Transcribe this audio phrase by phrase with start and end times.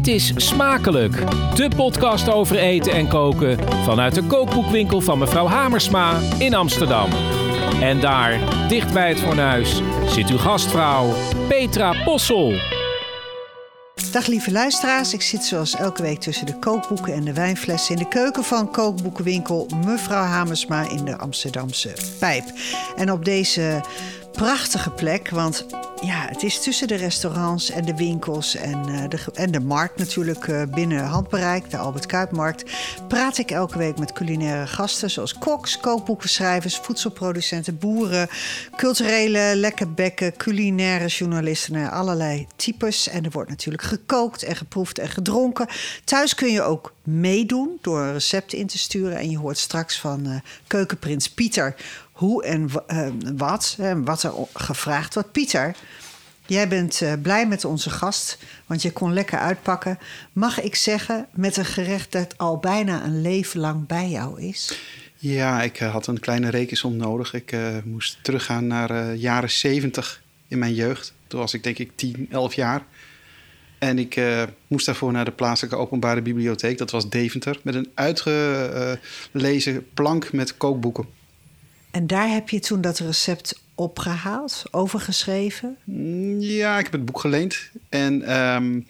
[0.00, 1.14] Dit is Smakelijk,
[1.54, 7.10] de podcast over eten en koken vanuit de kookboekwinkel van mevrouw Hamersma in Amsterdam.
[7.80, 11.12] En daar, dicht bij het fornuis, zit uw gastvrouw
[11.48, 12.52] Petra Possel.
[14.12, 18.02] Dag lieve luisteraars, ik zit zoals elke week tussen de kookboeken en de wijnflessen in
[18.02, 22.44] de keuken van kookboekenwinkel Mevrouw Hamersma in de Amsterdamse Pijp.
[22.96, 23.80] En op deze
[24.32, 25.66] prachtige plek, want
[26.02, 29.98] ja, het is tussen de restaurants en de winkels en, uh, de, en de markt
[29.98, 32.64] natuurlijk uh, binnen handbereik, de Albert Kuipmarkt,
[33.08, 38.28] praat ik elke week met culinaire gasten zoals koks, kookboekenschrijvers, voedselproducenten, boeren,
[38.76, 43.08] culturele lekkerbekken, culinaire journalisten, nou, allerlei types.
[43.08, 45.66] En er wordt natuurlijk gekookt en geproefd en gedronken.
[46.04, 50.00] Thuis kun je ook meedoen door een recept in te sturen en je hoort straks
[50.00, 50.34] van uh,
[50.66, 51.74] keukenprins Pieter
[52.20, 55.32] hoe en uh, wat, wat er gevraagd wordt.
[55.32, 55.76] Pieter,
[56.46, 59.98] jij bent uh, blij met onze gast, want je kon lekker uitpakken.
[60.32, 64.78] Mag ik zeggen, met een gerecht dat al bijna een leven lang bij jou is?
[65.16, 67.34] Ja, ik uh, had een kleine rekensom nodig.
[67.34, 71.14] Ik moest teruggaan naar jaren 70 in mijn jeugd.
[71.26, 72.84] Toen was ik denk ik 10, 11 jaar.
[73.78, 74.20] En ik
[74.66, 76.78] moest daarvoor naar de plaatselijke openbare bibliotheek.
[76.78, 77.60] Dat was Deventer.
[77.62, 81.18] Met een uitgelezen plank met kookboeken.
[81.90, 85.76] En daar heb je toen dat recept opgehaald, overgeschreven?
[86.38, 87.70] Ja, ik heb het boek geleend.
[87.88, 88.86] En um,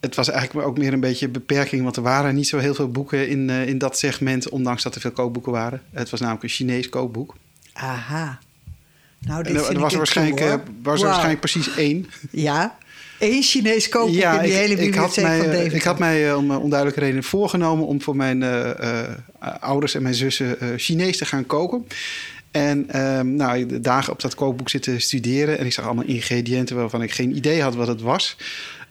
[0.00, 2.74] het was eigenlijk ook meer een beetje een beperking, want er waren niet zo heel
[2.74, 5.82] veel boeken in, uh, in dat segment, ondanks dat er veel kookboeken waren.
[5.90, 7.36] Het was namelijk een Chinees kookboek.
[7.72, 8.38] Aha.
[9.18, 10.40] Nou, dit en er was, waarschijnlijk,
[10.82, 11.06] was wow.
[11.06, 12.10] waarschijnlijk precies één.
[12.30, 12.78] Ja,
[13.24, 15.76] één Chinees kookboek ja, in die ik, hele bibliotheek ik had mij, van Deventer.
[15.76, 18.44] Ik had mij uh, om onduidelijke redenen voorgenomen om voor mijn
[19.60, 21.86] ouders en mijn zussen Chinees te gaan koken.
[22.54, 25.58] En um, nou, de dagen op dat kookboek zitten studeren.
[25.58, 28.36] En ik zag allemaal ingrediënten waarvan ik geen idee had wat het was.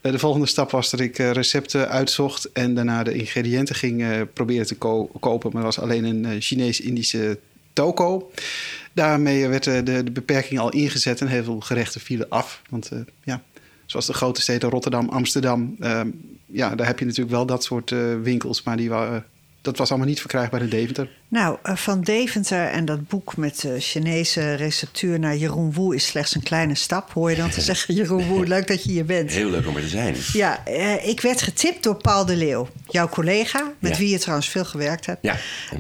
[0.01, 2.51] Uh, de volgende stap was dat ik uh, recepten uitzocht.
[2.51, 5.49] En daarna de ingrediënten ging uh, proberen te ko kopen.
[5.53, 7.39] Maar dat was alleen een Chinees-Indische
[7.73, 8.31] toko.
[8.93, 11.21] Daarmee werd de, de, beperking al ingezet.
[11.21, 12.61] En heel veel gerechten vielen af.
[12.69, 12.91] Want
[13.23, 13.41] ja,
[13.93, 15.75] zoals de grote steden Rotterdam, Amsterdam.
[16.45, 17.89] ja, daar heb je natuurlijk wel dat soort
[18.21, 18.63] winkels.
[18.63, 19.25] Maar die waren
[19.63, 21.09] dat was allemaal niet verkrijgbaar in Deventer.
[21.27, 26.35] Nou, van Deventer en dat boek met de Chinese receptuur naar Jeroen Woe is slechts
[26.35, 27.11] een kleine stap.
[27.13, 29.31] Hoor je dan te zeggen, Jeroen Woe, leuk dat je hier bent.
[29.31, 30.15] Heel leuk om er te zijn.
[30.33, 33.97] Ja, eh, ik werd getipt door Paul de Leeuw, jouw collega, met ja.
[33.97, 35.19] wie je trouwens veel gewerkt hebt.
[35.21, 35.35] Ja.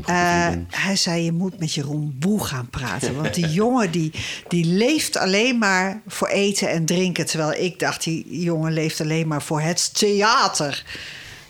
[0.09, 3.15] Uh, hij zei, je moet met Jeroen Woe gaan praten.
[3.15, 4.11] Want die jongen die,
[4.47, 7.25] die leeft alleen maar voor eten en drinken.
[7.25, 10.83] Terwijl ik dacht, die jongen leeft alleen maar voor het theater.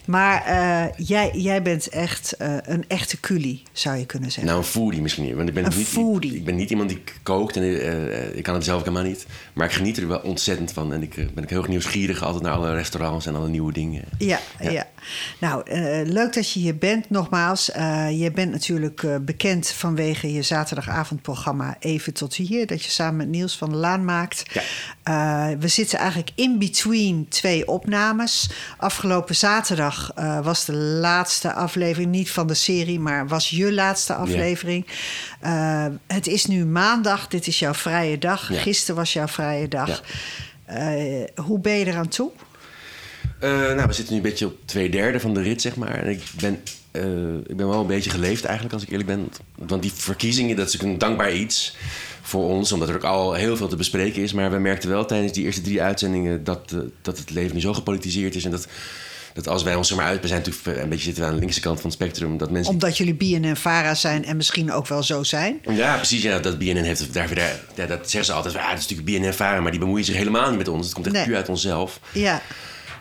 [0.06, 4.54] Maar uh, jij, jij bent echt uh, een echte culi, zou je kunnen zeggen.
[4.54, 5.36] Nou, een foodie misschien niet.
[5.36, 6.32] Want ik ben, een niet, foodie.
[6.32, 9.26] Ik, ik, ben niet iemand die kookt en uh, ik kan het zelf helemaal niet.
[9.54, 10.94] Maar ik geniet er wel ontzettend van.
[10.94, 14.04] En ik ben ik heel nieuwsgierig altijd naar alle restaurants en alle nieuwe dingen.
[14.18, 14.72] Ja, ja.
[14.72, 14.88] ja.
[15.40, 15.64] Nou,
[16.06, 17.10] leuk dat je hier bent.
[17.10, 17.66] Nogmaals,
[18.12, 22.68] je bent natuurlijk bekend vanwege je zaterdagavondprogramma Even tot hier.
[22.68, 24.44] Dat je samen met Niels van der Laan maakt.
[25.04, 25.58] Ja.
[25.58, 28.50] we zitten eigenlijk in between twee opnames.
[28.78, 34.14] Afgelopen zaterdag uh, was de laatste aflevering, niet van de serie, maar was je laatste
[34.14, 34.86] aflevering.
[35.44, 38.54] Uh, het is nu maandag, dit is jouw vrije dag.
[38.54, 38.60] Ja.
[38.60, 40.04] Gisteren was jouw vrije dag.
[40.68, 40.98] Ja.
[40.98, 42.32] Uh, hoe ben je eraan toe?
[43.40, 45.96] nou, we zitten nu een beetje op twee derde van de rit, zeg maar.
[45.96, 46.54] En ik ben,
[47.48, 49.30] ik ben wel een beetje geleefd eigenlijk, als ik eerlijk ben.
[49.56, 51.76] Want die verkiezingen, dat is een dankbaar iets
[52.22, 54.34] voor ons, omdat er ook al heel veel te bespreken is.
[54.34, 57.74] Maar we merkten wel tijdens die eerste drie uitzendingen dat, dat het leven nu zo
[57.74, 58.68] gepolitiseerd is en dat
[59.34, 60.22] dat als wij ons er maar uit...
[60.22, 62.38] We zijn natuurlijk een beetje zitten aan de linkse kant van het spectrum.
[62.38, 62.74] Dat mensen...
[62.74, 65.62] Omdat jullie BNN-Vara zijn en misschien ook wel zo zijn?
[65.70, 66.22] Ja, precies.
[66.22, 67.14] Ja, dat BNN heeft...
[67.14, 68.56] Daar, daar, ja, dat zeggen ze altijd.
[68.56, 70.86] Ah, dat is natuurlijk BNN-Vara, maar die bemoeien zich helemaal niet met ons.
[70.86, 71.26] Het komt echt nee.
[71.26, 72.00] puur uit onszelf.
[72.12, 72.42] Ja.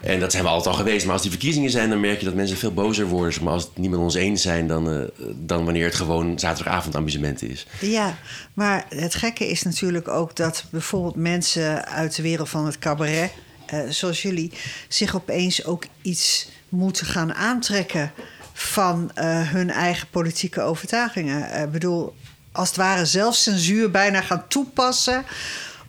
[0.03, 1.05] En dat zijn we altijd al geweest.
[1.05, 3.45] Maar als die verkiezingen zijn, dan merk je dat mensen veel bozer worden.
[3.45, 5.05] Maar als het niet met ons eens zijn, dan, uh,
[5.37, 7.67] dan wanneer het gewoon zaterdagavond amusement is.
[7.81, 8.19] Ja,
[8.55, 13.31] maar het gekke is natuurlijk ook dat bijvoorbeeld mensen uit de wereld van het cabaret...
[13.73, 14.53] Uh, zoals jullie,
[14.89, 18.13] zich opeens ook iets moeten gaan aantrekken
[18.53, 21.43] van uh, hun eigen politieke overtuigingen.
[21.43, 22.15] Ik uh, bedoel,
[22.53, 25.25] als het ware zelfcensuur bijna gaan toepassen.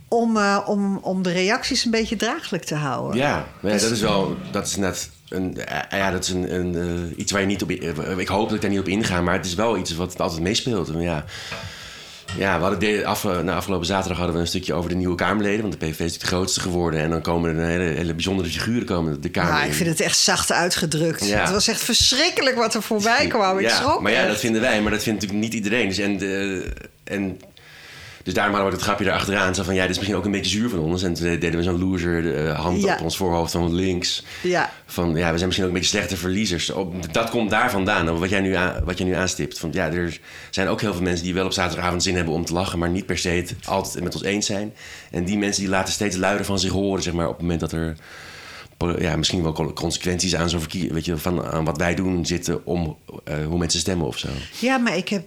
[0.08, 3.18] Om, om, om de reacties een beetje draaglijk te houden.
[3.18, 4.38] Ja, nee, dat is wel.
[4.52, 5.58] Dat is net een,
[5.90, 7.72] ja, dat is een, een iets waar je niet op.
[8.18, 10.42] Ik hoop dat ik daar niet op inga, maar het is wel iets wat altijd
[10.42, 10.92] meespeelt.
[10.96, 11.26] Ja.
[12.38, 15.16] Ja, we hadden de, af, na afgelopen zaterdag hadden we een stukje over de nieuwe
[15.16, 15.62] Kamerleden.
[15.62, 17.00] Want de PVV is natuurlijk de grootste geworden.
[17.00, 20.00] En dan komen er hele, hele bijzondere figuren komen de Kamer Ja, ik vind het
[20.00, 21.28] echt zacht uitgedrukt.
[21.28, 21.42] Ja.
[21.42, 23.58] Het was echt verschrikkelijk wat er voorbij kwam.
[23.58, 24.82] Ik ja, schrok Maar ja, dat vinden wij.
[24.82, 25.88] Maar dat vindt natuurlijk niet iedereen.
[25.88, 26.66] Dus en, de,
[27.04, 27.40] en
[28.24, 29.56] Dus daarom hadden we het grapje erachteraan.
[29.56, 31.04] Zo van, ja, dit is misschien ook een beetje zuur van ons.
[31.04, 32.94] En toen deden we zo'n loser uh, hand Ja.
[32.94, 34.24] op ons voorhoofd van links.
[34.44, 34.72] Ja.
[34.86, 36.72] Van, ja, we zijn misschien ook een beetje slechte verliezers.
[37.12, 39.60] Dat komt daar vandaan, wat jij nu, aan, wat jij nu aanstipt.
[39.60, 42.46] Van, ja, er zijn ook heel veel mensen die wel op zaterdagavond zin hebben om
[42.46, 42.80] te lachen...
[42.80, 44.74] maar niet per se het altijd met ons eens zijn.
[45.12, 47.26] En die mensen die laten steeds luider van zich horen, zeg maar...
[47.28, 47.96] op het moment dat er
[49.00, 50.94] ja, misschien wel consequenties aan zo'n verkiezing...
[50.94, 54.28] weet je, van aan wat wij doen zitten om eh, hoe mensen stemmen of zo.
[54.60, 55.24] Ja, maar ik heb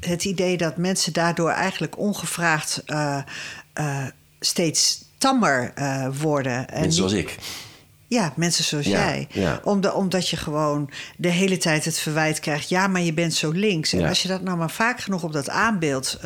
[0.00, 3.18] het idee dat mensen daardoor eigenlijk ongevraagd eh,
[3.72, 4.04] eh,
[4.40, 6.68] steeds tammer eh, worden.
[6.68, 7.36] En Mensen zoals ik.
[8.06, 9.26] Ja, mensen zoals Ja, jij.
[9.30, 9.60] ja.
[9.64, 12.68] Omdat, omdat je gewoon de hele tijd het verwijt krijgt...
[12.68, 13.92] ja, maar je bent zo links.
[13.92, 14.08] En Ja.
[14.08, 16.18] als je dat nou maar vaak genoeg op dat aanbeeld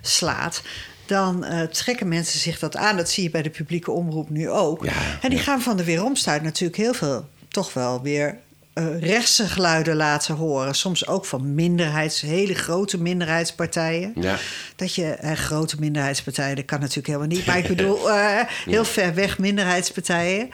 [0.00, 0.62] slaat...
[1.06, 2.96] dan trekken mensen zich dat aan.
[2.96, 4.84] Dat zie je bij de publieke omroep nu ook.
[4.84, 5.44] Ja, en die ja.
[5.44, 7.28] gaan van de weeromstuit natuurlijk heel veel...
[7.48, 8.38] toch wel weer
[8.72, 10.74] eh rechtse geluiden laten horen.
[10.74, 14.12] Soms ook van minderheids, hele grote minderheidspartijen.
[14.20, 14.38] Ja.
[14.76, 17.46] Dat je, eh, grote minderheidspartijen, dat kan natuurlijk helemaal niet.
[17.46, 20.48] Maar ik bedoel, eh, heel ver weg minderheidspartijen.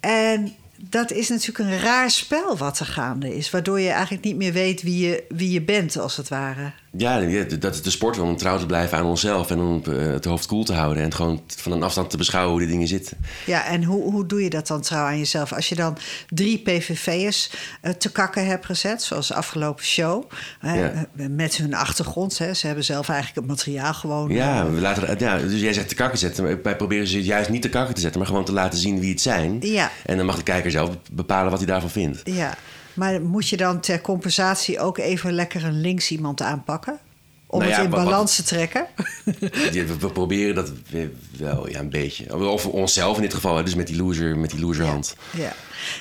[0.00, 3.50] En dat is natuurlijk een raar spel wat er gaande is.
[3.50, 6.72] Waardoor je eigenlijk niet meer weet wie je, wie je bent, als het ware.
[6.96, 7.20] Ja,
[7.58, 9.50] dat is de sport om trouw te blijven aan onszelf...
[9.50, 11.02] en om eh, het hoofd koel te houden...
[11.02, 13.16] en gewoon van een afstand te beschouwen hoe de dingen zitten.
[13.46, 15.52] Ja, en hoe, hoe doe je dat dan trouw aan jezelf?
[15.52, 15.96] Als je dan
[16.28, 17.50] drie PVV'ers
[17.80, 20.24] eh, te kakken hebt gezet, zoals de afgelopen show...
[20.60, 20.74] Ja.
[20.74, 22.38] eh, met hun achtergrond.
[22.38, 24.30] Hè, ze hebben zelf eigenlijk het materiaal gewoon...
[24.30, 26.44] Ja, we laten, ja, dus jij zegt te kakken zetten.
[26.44, 28.18] maar Wij proberen ze juist niet te kakken te zetten...
[28.20, 29.56] maar gewoon te laten zien wie het zijn.
[29.60, 29.90] Ja.
[30.06, 32.20] En dan mag de kijker zelf bepalen wat hij daarvan vindt.
[32.24, 32.54] Ja,
[32.94, 36.98] maar moet je dan ter compensatie ook even lekker een links iemand aanpakken?
[37.46, 38.86] Om Nou het in wat- balans te trekken?
[39.24, 42.36] We, we proberen dat we- wel ja, een beetje.
[42.50, 45.16] Of onszelf in dit geval, dus met die loser, met die loserhand.
[45.36, 45.52] Ja.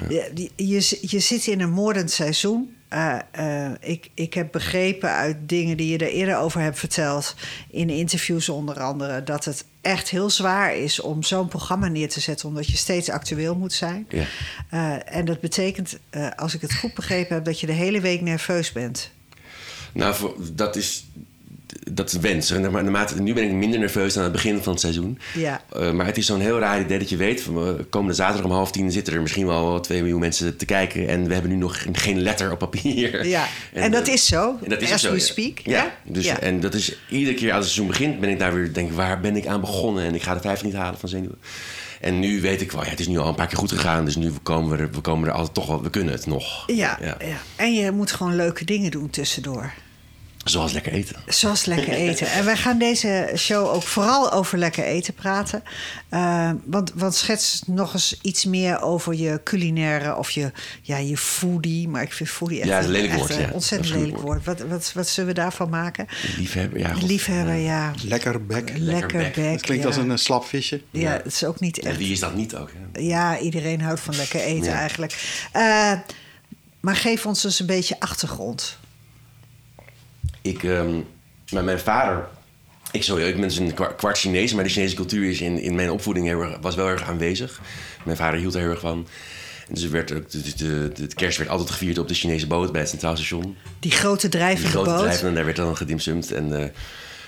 [0.10, 0.24] Ja,
[0.56, 2.75] je, je zit in een moordend seizoen.
[2.94, 7.36] Eh, ik, ik heb begrepen uit dingen die je er eerder over hebt verteld...
[7.69, 9.24] in interviews onder andere...
[9.24, 12.48] dat het echt heel zwaar is om zo'n programma neer te zetten...
[12.48, 14.07] omdat je steeds actueel moet zijn.
[14.10, 14.25] Ja.
[14.69, 15.98] Eh, en dat betekent,
[16.36, 17.45] als ik het goed begrepen heb...
[17.45, 19.12] dat je de hele week nerveus bent.
[19.94, 21.06] Nou, dat is.
[21.91, 22.51] Dat is wens.
[22.51, 25.19] En naarmate, nu ben ik minder nerveus dan aan het begin van het seizoen.
[25.33, 25.61] Ja.
[25.71, 27.41] Eh, maar het is zo'n heel raar idee dat je weet...
[27.41, 30.65] Van, eh, komende zaterdag om half tien zitten er misschien wel 2 miljoen mensen te
[30.65, 31.07] kijken...
[31.07, 33.27] en we hebben nu nog geen letter op papier.
[33.27, 35.23] Ja, en dat eh, is zo, en dat is as zo, we ja.
[35.23, 35.95] speak, Ja, ja?
[36.03, 36.27] Dus.
[36.27, 38.19] En dat is iedere keer als het seizoen begint...
[38.19, 40.03] ben ik daar weer denk waar ben ik aan begonnen?
[40.03, 41.37] En ik ga de vijf niet halen van zenuwen.
[42.01, 44.05] En nu weet ik wel, ja, het is nu al een paar keer goed gegaan...
[44.05, 45.83] dus nu komen we er, we komen er altijd toch wel...
[45.83, 46.63] we kunnen het nog.
[46.67, 47.17] Ja, ja.
[47.55, 49.73] en je moet gewoon leuke dingen doen tussendoor.
[50.44, 51.16] Zoals lekker eten.
[51.28, 52.28] Zoals lekker eten.
[52.31, 55.63] En wij gaan deze show ook vooral over lekker eten praten.
[56.10, 60.51] Eh, want, want schets nog eens iets meer over je culinaire of je,
[60.81, 61.88] ja, je foodie.
[61.88, 63.50] Maar ik vind foodie echt, Ja, een lelijk echt woord, een ja.
[63.51, 64.60] ontzettend Afschuwelijk lelijk woord.
[64.60, 66.07] Wat, wat, wat zullen we daarvan maken?
[66.38, 66.94] Liefhebber, ja.
[66.94, 67.04] god.
[67.04, 67.94] Liefhebber, ja.
[68.04, 68.72] Lekker bek.
[68.78, 69.34] Lekker bek.
[69.34, 69.51] bek.
[69.51, 69.90] Het klinkt ja.
[69.90, 70.81] als een eh, slap visje.
[70.92, 71.98] Ja, het is ook niet En echt.
[71.98, 72.69] wie is dat niet ook?
[72.72, 73.00] Hè?
[73.00, 74.80] Ja, iedereen houdt van lekker eten Ja.
[74.80, 75.45] eigenlijk.
[75.51, 75.94] Eh,
[76.80, 78.78] maar geef ons dus een beetje achtergrond.
[80.44, 81.00] Ik, ehm,
[81.51, 82.28] maar mijn vader...
[82.92, 85.60] Ik, sorry, ik ben dus een kwa- kwart Chinees, maar de Chinese cultuur is in,
[85.60, 87.62] in mijn opvoeding heel erg, was wel erg aanwezig.
[88.06, 89.07] Mijn vader hield er heel erg van.
[89.68, 92.13] En dus er werd ook, de, de, de, de kerst werd altijd gevierd op de
[92.13, 93.56] Chinese boot bij het Centraal Station.
[93.80, 95.00] Die grote Die drijvende grote boot.
[95.00, 96.31] drijf en daar werd dan gedimsumd.
[96.31, 96.69] En eh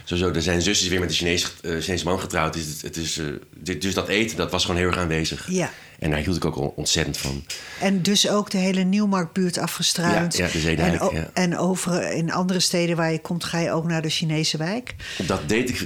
[0.06, 2.54] sowieso, er zijn zus is weer met een Chinese, eh, Chinese man getrouwd.
[2.54, 3.26] Dus, het, het is, eh,
[3.57, 5.47] dit, dus dat eten, dat was gewoon heel erg aanwezig.
[5.52, 5.71] Ja.
[6.00, 7.44] En daar hield ik ook on- ontzettend van.
[7.80, 10.38] En dus ook de hele Nieuwmarktbuurt afgestruind.
[10.38, 11.30] Ja, ja, de Zeedijk, En, ja.
[11.33, 14.95] en over, in andere steden waar je komt, ga je ook naar de Chinese wijk.
[15.28, 15.78] Dat deed ik.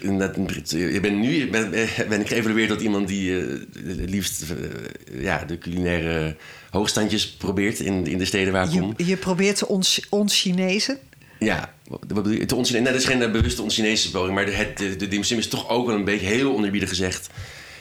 [0.72, 1.70] Je ben nu ben,
[2.10, 3.46] ben ik geëvalueerd tot iemand die eh,
[3.84, 6.36] liefst eh, ja, de culinaire
[6.70, 8.94] hoogstandjes probeert in, in de steden waar ik kom.
[8.98, 10.98] Je, je probeert ons, ons Chinezen.
[11.40, 12.46] Ja, wat wat bedoel je?
[12.46, 15.08] Te ons, nee, dat is geen eh, bewuste ons-Chinese poging, maar de, het, de, de
[15.08, 17.30] dim sum is toch ook wel een beetje heel onderbiedig gezegd.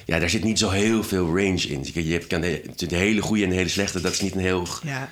[0.04, 1.86] Ja, daar zit niet zo heel veel range in.
[1.94, 4.40] Je hebt kan de, de hele goede en de hele slechte, dat is niet een
[4.40, 5.08] heel Ja,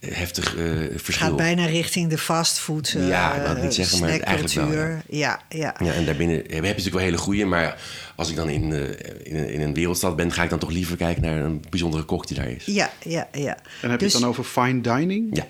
[0.00, 1.26] heftig eh, het verschil.
[1.26, 4.98] gaat bijna richting de fastfood uh, Ja, ik het niet zeggen, maar eigenlijk wel.
[5.08, 5.74] Ja, ja.
[5.84, 7.78] Ja, en daarbinnen heb je natuurlijk wel hele goede, maar
[8.16, 8.80] als ik dan in, eh,
[9.22, 12.02] in, een- in een wereldstad ben, ga ik dan toch liever kijken naar een bijzondere
[12.02, 12.64] kok die daar is.
[12.64, 13.56] Ja, ja, ja.
[13.82, 15.36] En heb je Dus- het dan over fine dining?
[15.36, 15.46] Ja.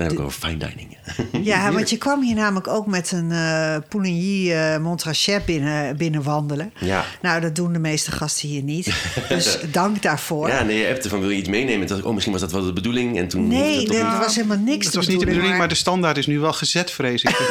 [0.00, 0.96] Dan heb ik over fine dining.
[1.42, 6.22] Ja, want je kwam hier namelijk ook met een eh Pouligny eh Montrachet binnen, binnen
[6.22, 6.72] wandelen.
[6.78, 7.04] Ja.
[7.22, 8.94] Nou, dat doen de meeste gasten hier niet.
[9.28, 10.48] Dus dank daarvoor.
[10.48, 11.72] Ja, nee, je appte van wil je iets meenemen?
[11.72, 13.18] En toen dacht ik, oh, misschien was dat wel de bedoeling.
[13.18, 14.18] En toen Nee, dat er niet.
[14.18, 16.90] was helemaal niks Het was niet de bedoeling, maar de standaard is nu wel gezet,
[16.90, 17.38] vrees ik.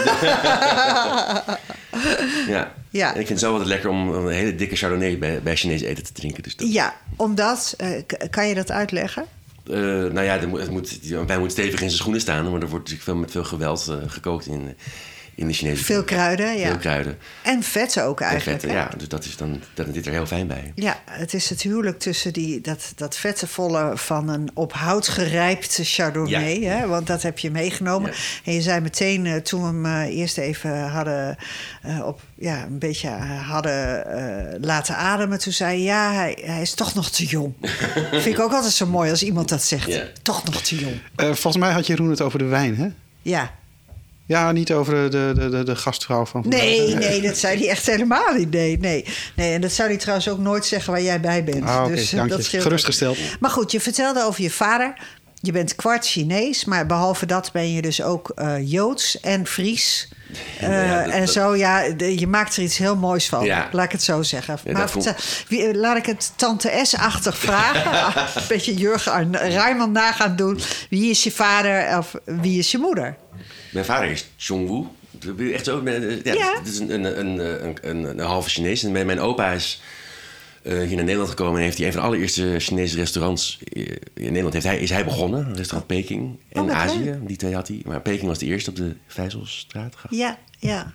[2.48, 2.72] Ja.
[2.90, 3.14] Ja.
[3.14, 5.82] En ik vind het zo altijd lekker om een hele dikke chardonnay bij, bij Chinees
[5.82, 6.44] eten te drinken.
[6.44, 7.90] Dus dat, Ja, omdat, eh,
[8.30, 9.26] kan je dat uitleggen?
[9.70, 9.78] Eh,
[10.12, 12.44] nou ja, er moet, het moet, wij moeten stevig in zijn schoenen staan.
[12.44, 14.76] Maar er wordt natuurlijk veel, met veel geweld eh, gekookt in,
[15.40, 16.16] in de Chinese Veel keuken.
[16.16, 16.68] kruiden, ja.
[16.68, 17.18] Veel kruiden.
[17.42, 18.66] En vetten ook En eigenlijk.
[18.66, 18.90] ja.
[18.98, 20.72] Dus dat is dan, dat zit er heel fijn bij.
[20.76, 25.84] Ja, het is het huwelijk tussen die, dat, dat vettenvolle van een op hout gerijpte
[25.84, 26.60] Chardonnay.
[26.60, 26.76] Ja.
[26.76, 28.12] Hè, want dat heb je meegenomen.
[28.12, 28.18] Ja.
[28.44, 31.38] En je zei meteen, eh, toen we hem eh, eerst even hadden,
[31.82, 33.10] eh, op, ja, een beetje
[33.46, 35.40] hadden eh, laten ademen.
[35.40, 37.54] Toen zei je, ja, hij, hij is toch nog te jong.
[38.12, 39.88] Vind ik ook altijd zo mooi als iemand dat zegt.
[39.88, 40.04] Ja.
[40.22, 41.02] Toch nog te jong.
[41.16, 42.88] Eh, volgens mij had Jeroen het over de wijn, hè?
[43.22, 43.52] Ja.
[44.30, 46.60] Ja, niet over de, de, de, de gastvrouw van vandaag.
[46.62, 48.52] Nee, nee, dat zei hij echt helemaal niet.
[48.52, 49.06] Nee, nee.
[49.36, 51.64] nee, en dat zou hij trouwens ook nooit zeggen waar jij bij bent.
[51.66, 52.62] Ah, oké, dus, eh, dank dat je.
[52.62, 53.18] Gerustgesteld.
[53.40, 54.94] Maar goed, je vertelde over je vader.
[55.42, 60.10] Je bent kwart Chinees, maar behalve dat ben je dus ook eh, Joods en Fries.
[60.60, 63.46] Eh, Ja, dat- en zo, ja, de- je maakt er iets heel moois van.
[63.46, 63.70] Ja.
[63.72, 64.60] Laat ik het zo zeggen.
[64.64, 65.14] Ja, maar vertel-
[65.48, 68.42] wie, laat ik het tante S-achtig vragen.
[68.42, 70.60] Een beetje Jurgen Rijman na gaan doen.
[70.90, 73.16] Wie is je vader of wie is je moeder?
[73.70, 74.84] Mijn vader is Chongwu.
[75.54, 75.84] Echt zo.
[75.86, 76.56] eh, Ja, Ja.
[76.58, 78.84] Het is een, een, een, een, een, een halve Chinees.
[78.84, 79.82] En mijn, mijn opa is
[80.62, 81.56] eh, hier naar Nederland gekomen...
[81.58, 83.82] en heeft hij een van de allereerste Chinese restaurants eh,
[84.14, 85.56] in Nederland heeft hij, is hij begonnen.
[85.56, 87.00] Restaurant Peking en Oh, Azië.
[87.04, 87.28] leuk.
[87.28, 87.82] Die twee had hij.
[87.86, 89.96] Maar Peking was de eerste op de Vijzelstraat.
[90.10, 90.94] Ja, ja.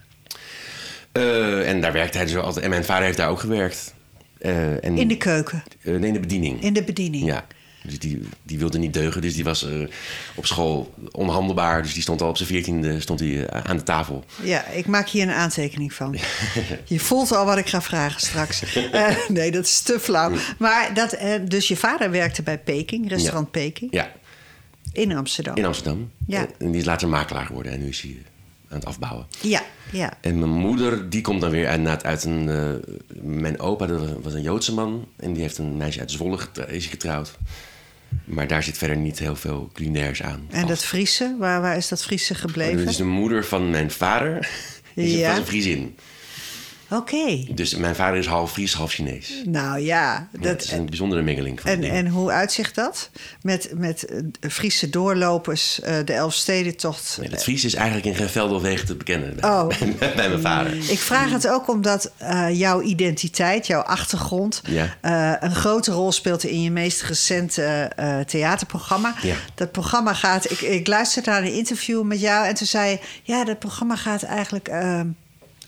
[1.13, 2.65] Eh, en daar werkte hij dus altijd.
[2.65, 3.95] En mijn vader heeft daar ook gewerkt.
[4.39, 6.63] Eh, en, In de keuken, eh, nee, in de bediening.
[6.63, 7.25] in de bediening.
[7.27, 7.47] Ja.
[7.87, 9.21] Dus die, die wilde niet deugen.
[9.21, 9.87] Dus die was eh,
[10.35, 11.83] op school onhandelbaar.
[11.83, 14.25] Dus die stond al op zijn veertiende stond hij, eh, aan de tafel.
[14.43, 16.13] Ja, ik maak hier een aantekening van.
[16.85, 18.63] Je voelt al wat ik ga vragen straks.
[18.93, 20.33] Eh, nee, dat is te flauw.
[20.59, 21.17] Maar dat,
[21.49, 24.13] dus je vader werkte bij Peking, restaurant Peking, Ja,
[24.93, 25.57] in Amsterdam.
[25.57, 26.11] in Amsterdam.
[26.27, 26.47] Ja.
[26.59, 27.73] En die is later makelaar geworden.
[27.73, 28.23] En nu is hij
[28.69, 29.27] aan het afbouwen.
[29.41, 29.63] Ja,
[29.93, 30.13] ja.
[30.21, 32.45] En mijn moeder, die komt dan weer uit, uit een...
[33.23, 35.07] mijn opa, dat was- een Joodse man.
[35.17, 36.39] En die heeft een meisje uit Zwolle
[36.69, 37.37] is getrouwd.
[38.25, 40.47] Maar daar zit verder niet heel veel culinairs aan.
[40.51, 42.87] En dat Friese, waar, waar is dat Friese gebleven?
[42.87, 44.49] Dus de moeder van mijn vader
[44.95, 45.29] is Ja.
[45.29, 45.97] was een Friesin.
[46.97, 47.45] Oké.
[47.55, 49.43] Dus mijn vader is half Fries, half Chinees.
[49.45, 51.97] Nou ja, Dat is een bijzondere mengeling van en, dingen.
[51.97, 53.11] en hoe uitzicht dat?
[53.43, 54.21] Met, met eh,
[54.51, 57.17] Friese doorlopers, eh, de Elfstedentocht.
[57.21, 59.69] Nee, dat Fries is eigenlijk in geen veld of wegen te bekennen bij, Oh.
[59.99, 60.77] bij, mijn vader.
[60.91, 64.63] Ik vraag het ook omdat eh, jouw identiteit, jouw achtergrond...
[64.67, 64.97] Ja.
[65.43, 67.91] een grote rol speelt in je meest recente
[68.27, 69.15] theaterprogramma.
[69.23, 69.37] Ja.
[69.55, 70.51] Dat programma gaat...
[70.51, 72.99] Ik, ik luisterde naar een interview met jou en toen zei je...
[73.23, 75.01] ja, dat programma gaat eigenlijk eh,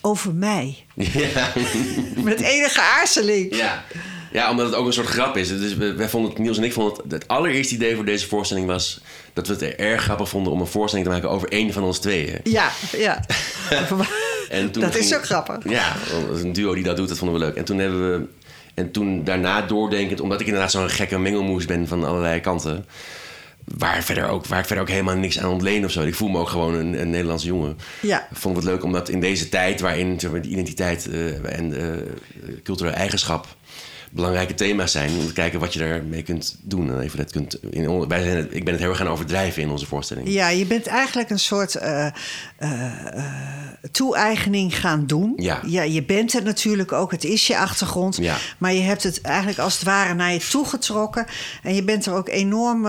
[0.07, 0.77] over mij.
[0.95, 1.53] Ja.
[2.25, 3.57] Met enige aarzeling.
[3.57, 3.85] Ja.
[4.33, 5.49] ja, omdat het ook een soort grap is.
[5.49, 7.13] Dus we- wij vonden het, Niels en ik vonden het...
[7.13, 9.01] Het allereerste idee voor deze voorstelling was...
[9.33, 11.99] dat we het erg grappig vonden om een voorstelling te maken over één van ons
[11.99, 12.41] tweeën.
[12.45, 13.21] Ja, ja.
[14.49, 15.57] En toen dat is ook grappig.
[15.69, 15.97] Ja,
[16.33, 17.55] een duo die dat doet, dat vonden we leuk.
[17.57, 18.27] En toen hebben we...
[18.75, 22.87] En toen daarna doordenkend, omdat ik inderdaad zo'n gekke mengelmoes ben van allerlei kanten...
[23.75, 26.03] Waar, verder ook, waar ik verder ook helemaal niks aan ontleen of zo.
[26.03, 27.79] Ik voel me ook gewoon een, een Nederlandse jongen.
[28.03, 28.29] Ja.
[28.33, 31.81] Vond ik het leuk omdat in deze tijd waarin zeg maar, die identiteit eh, en
[31.81, 32.03] eh,
[32.63, 33.57] culturele eigenschap
[34.11, 35.19] belangrijke thema's zijn.
[35.19, 36.91] Om te kijken wat je daarmee kunt doen.
[36.91, 39.63] En even dat kunt in, wij zijn het, ik ben het heel erg gaan overdrijven
[39.63, 40.29] in onze voorstelling.
[40.29, 42.07] Ja, je bent eigenlijk een soort eh,
[43.91, 45.33] toe-eigening gaan doen.
[45.37, 45.61] Ja.
[45.67, 45.83] ja.
[45.83, 48.17] Je bent het natuurlijk ook, het is je achtergrond.
[48.17, 48.37] Ja.
[48.59, 51.27] Maar je hebt het eigenlijk als het ware naar je toegetrokken.
[51.63, 52.87] En je bent er ook enorm...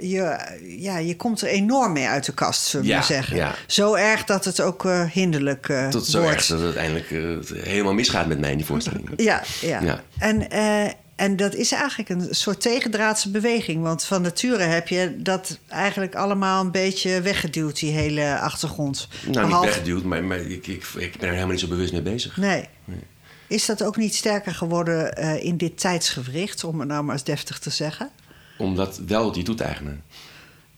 [0.00, 0.38] je,
[0.78, 3.36] ja, je komt er enorm mee uit de kast, zullen we Ja, zeggen.
[3.36, 3.54] ja.
[3.66, 6.34] Zo erg dat het ook eh, hinderlijk eh, Tot zo wordt.
[6.36, 9.08] erg dat het uiteindelijk eh, helemaal misgaat met mij in die voorstelling.
[9.16, 9.80] Ja, ja.
[9.82, 10.02] Ja.
[10.18, 13.82] En, eh, en dat is eigenlijk een soort tegendraadse beweging.
[13.82, 19.08] Want van nature heb je dat eigenlijk allemaal een beetje weggeduwd, die hele achtergrond.
[19.30, 22.02] Nou, niet weggeduwd, maar, maar ik, ik, ik ben er helemaal niet zo bewust mee
[22.02, 22.36] bezig.
[22.36, 22.68] Nee.
[23.46, 27.24] Is dat ook niet sterker geworden eh, in dit tijdsgewricht, om het nou maar eens
[27.24, 28.10] deftig te zeggen?
[28.58, 30.02] Om dat wel die toe te eigenen.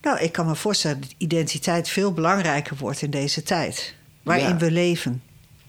[0.03, 3.95] Nou, ik kan me voorstellen dat identiteit veel belangrijker wordt in deze tijd.
[4.23, 4.57] Waarin Ja.
[4.57, 5.23] we leven.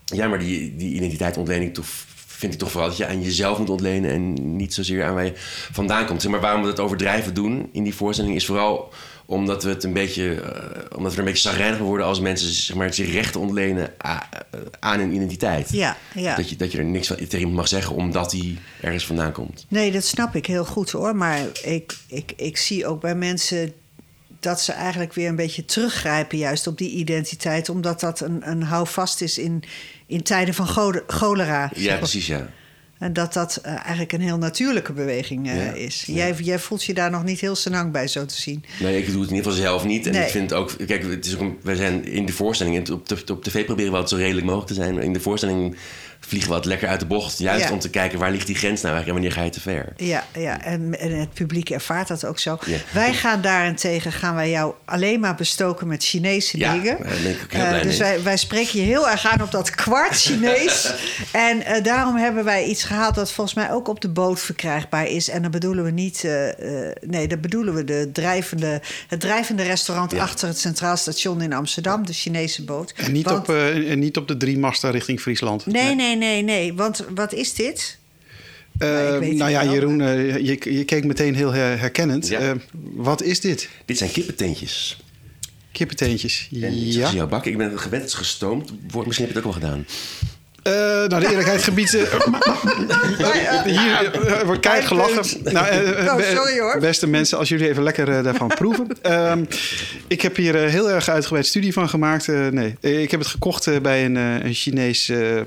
[0.06, 1.34] Ja, maar die, die identiteit
[1.74, 1.88] toch,
[2.28, 5.26] vind ik toch vooral dat je aan jezelf moet ontlenen en niet zozeer aan waar
[5.26, 5.34] je
[5.72, 6.22] vandaan komt.
[6.22, 8.94] Zeg maar waarom we het overdrijven doen in die voorstelling is vooral
[9.30, 12.52] omdat we het een beetje, eh, omdat we er een beetje zagrijnig worden als mensen
[12.52, 14.18] zeg maar, zich rechten ontlenen eh,
[14.80, 15.70] aan hun identiteit.
[15.72, 16.36] Ja, ja.
[16.36, 19.32] Dat, je, dat je er niks van, tegen iemand mag zeggen omdat hij ergens vandaan
[19.32, 19.66] komt.
[19.68, 21.16] Nee, dat snap ik heel goed hoor.
[21.16, 23.74] Maar ik, ik, ik zie ook bij mensen
[24.40, 27.70] dat ze eigenlijk weer een beetje teruggrijpen juist op die identiteit.
[27.70, 29.64] Omdat dat een, een houvast is in,
[30.06, 30.68] in tijden van
[31.08, 31.72] cholera.
[31.76, 32.50] Ja, precies, ja.
[33.00, 36.04] En dat dat eh, eigenlijk een heel natuurlijke beweging eh, Ja, is.
[36.08, 36.14] ja.
[36.14, 38.64] Jij, jij voelt je daar nog niet heel senang bij, zo te zien.
[38.80, 40.06] Nee, ik doe het in ieder geval zelf niet.
[40.06, 40.24] En Nee.
[40.24, 43.30] ik vind ook, kijk, het is ook wij zijn in de voorstelling, en op, t-
[43.32, 44.98] op tv proberen we het zo redelijk mogelijk te zijn.
[45.02, 45.78] In de voorstelling
[46.20, 47.38] vliegen we wat lekker uit de bocht.
[47.38, 47.72] Juist Ja.
[47.74, 49.94] om te kijken waar ligt die grens nou eigenlijk en wanneer ga je te ver.
[50.08, 52.58] Ja, ja en, en het publiek ervaart dat ook zo.
[52.66, 52.78] Ja.
[52.94, 56.98] Wij gaan daarentegen gaan wij jou alleen maar bestoken met Chinese Ja, dingen.
[57.04, 58.10] daar ben ik ook heel Eh, blij dus mee.
[58.10, 60.94] wij, wij spreken je heel erg aan op dat kwart Chinees.
[61.32, 65.30] en daarom hebben wij iets gehaald dat volgens mij ook op de boot verkrijgbaar is.
[65.30, 66.24] En dan bedoelen we niet.
[66.24, 70.22] eh, eh, nee, dan bedoelen we de drijvende, het drijvende restaurant Ja.
[70.22, 72.94] achter het Centraal Station in Amsterdam, de Chinese boot.
[72.96, 75.66] En niet, Want- op, eh, en niet op de drie masten richting Friesland.
[75.66, 76.74] Nee, nee, nee, nee.
[76.74, 77.98] Want wat is dit?
[78.78, 79.74] Nou het ja, wel.
[79.74, 79.98] Jeroen,
[80.44, 82.28] je, je keek meteen heel her- herkennend.
[82.28, 82.56] Ja.
[82.94, 83.70] Wat is dit?
[83.86, 85.02] Dit zijn kippententjes.
[85.72, 86.48] Kippenteentjes.
[86.52, 86.70] Ja.
[87.10, 87.52] ze jou bakken.
[87.52, 88.72] Ik ben gewend gestoomd.
[88.92, 89.86] Wordt, misschien heb je het ook wel gedaan.
[90.68, 90.74] Eh,
[91.08, 91.94] nou, de eerlijkheid gebied.
[91.98, 95.42] eh, hier eh, wordt keihard gelachen.
[95.44, 96.78] Nou, eh, Oh, sorry, hoor.
[96.80, 98.88] Beste mensen, als jullie even lekker daarvan proeven.
[99.02, 99.44] Ehm,
[100.08, 102.28] ik heb hier heel erg uitgebreid studie van gemaakt.
[102.28, 105.44] Eh, nee, ik heb het gekocht bij een, eh, een Chinees eh, eh,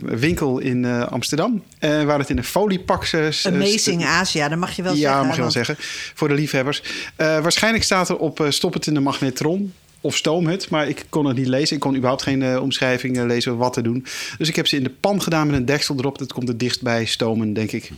[0.00, 1.62] winkel in eh, Amsterdam.
[1.78, 3.04] Eh, waar het in een foliepak...
[3.04, 5.18] s- Amazing Asia, dat mag je wel ja, zeggen.
[5.26, 5.76] mag je wel want- zeggen.
[6.14, 6.82] Voor de liefhebbers.
[7.16, 9.72] Eh, waarschijnlijk staat er op stop het in de magnetron.
[10.04, 11.74] Of stoomhut, maar ik kon het niet lezen.
[11.74, 14.06] Ik kon überhaupt geen eh, omschrijving lezen wat te doen.
[14.38, 16.18] Dus ik heb ze in de pan gedaan met een deksel erop.
[16.18, 17.90] Dat komt het dichtst bij stomen, denk ik.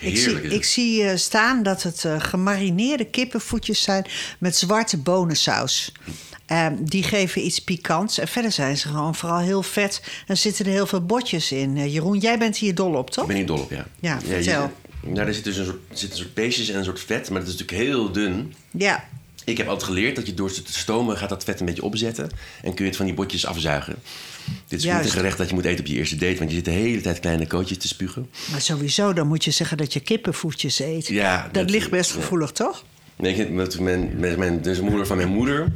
[0.00, 0.66] Ik zie, ik het.
[0.66, 4.06] zie eh, staan dat het eh, gemarineerde kippenvoetjes zijn
[4.38, 5.92] met zwarte bonensaus.
[6.46, 8.18] Ehm, die geven iets pikants.
[8.18, 10.02] En verder zijn ze gewoon vooral heel vet.
[10.26, 11.90] En zitten er heel veel botjes in.
[11.90, 13.22] Jeroen, jij bent hier dol op, toch?
[13.22, 13.86] Ik ben hier dol op, ja.
[14.00, 14.72] Ja, je- vertel.
[15.00, 17.30] nou, er zit dus een soort, er zitten een soort peesjes en een soort vet.
[17.30, 18.54] Maar dat is natuurlijk heel dun.
[18.70, 19.08] Ja.
[19.44, 21.82] Ik heb altijd geleerd dat je door ze te stomen gaat dat vet een beetje
[21.82, 22.30] opzetten.
[22.62, 23.94] En kun je het van die botjes afzuigen.
[24.68, 26.38] Dit is niet een gerecht dat je moet eten op je eerste date.
[26.38, 28.30] Want je zit de hele tijd kleine kootjes te spugen.
[28.50, 31.06] Maar sowieso, dan moet je zeggen dat je kippenvoetjes eet.
[31.06, 32.20] Ja, dat, dat- ligt best ja.
[32.20, 32.84] gevoelig, toch?
[33.16, 35.72] Nee, met mijn, met mijn, dus de moeder van mijn moeder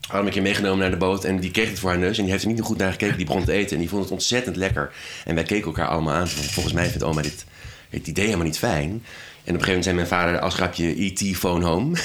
[0.00, 1.24] had hem een keer meegenomen naar de boot.
[1.24, 2.16] En die kreeg het voor haar neus.
[2.16, 3.16] En die heeft er niet goed naar gekeken.
[3.16, 3.72] Die begon te eten.
[3.72, 4.92] En die vond het ontzettend lekker.
[5.24, 6.28] En wij keken elkaar allemaal aan.
[6.28, 7.44] Volgens mij vindt oma dit,
[7.90, 9.02] het idee helemaal niet fijn.
[9.44, 10.40] En op een gegeven moment zei mijn vader...
[10.40, 11.36] als grapje E.T.
[11.36, 11.96] phone home.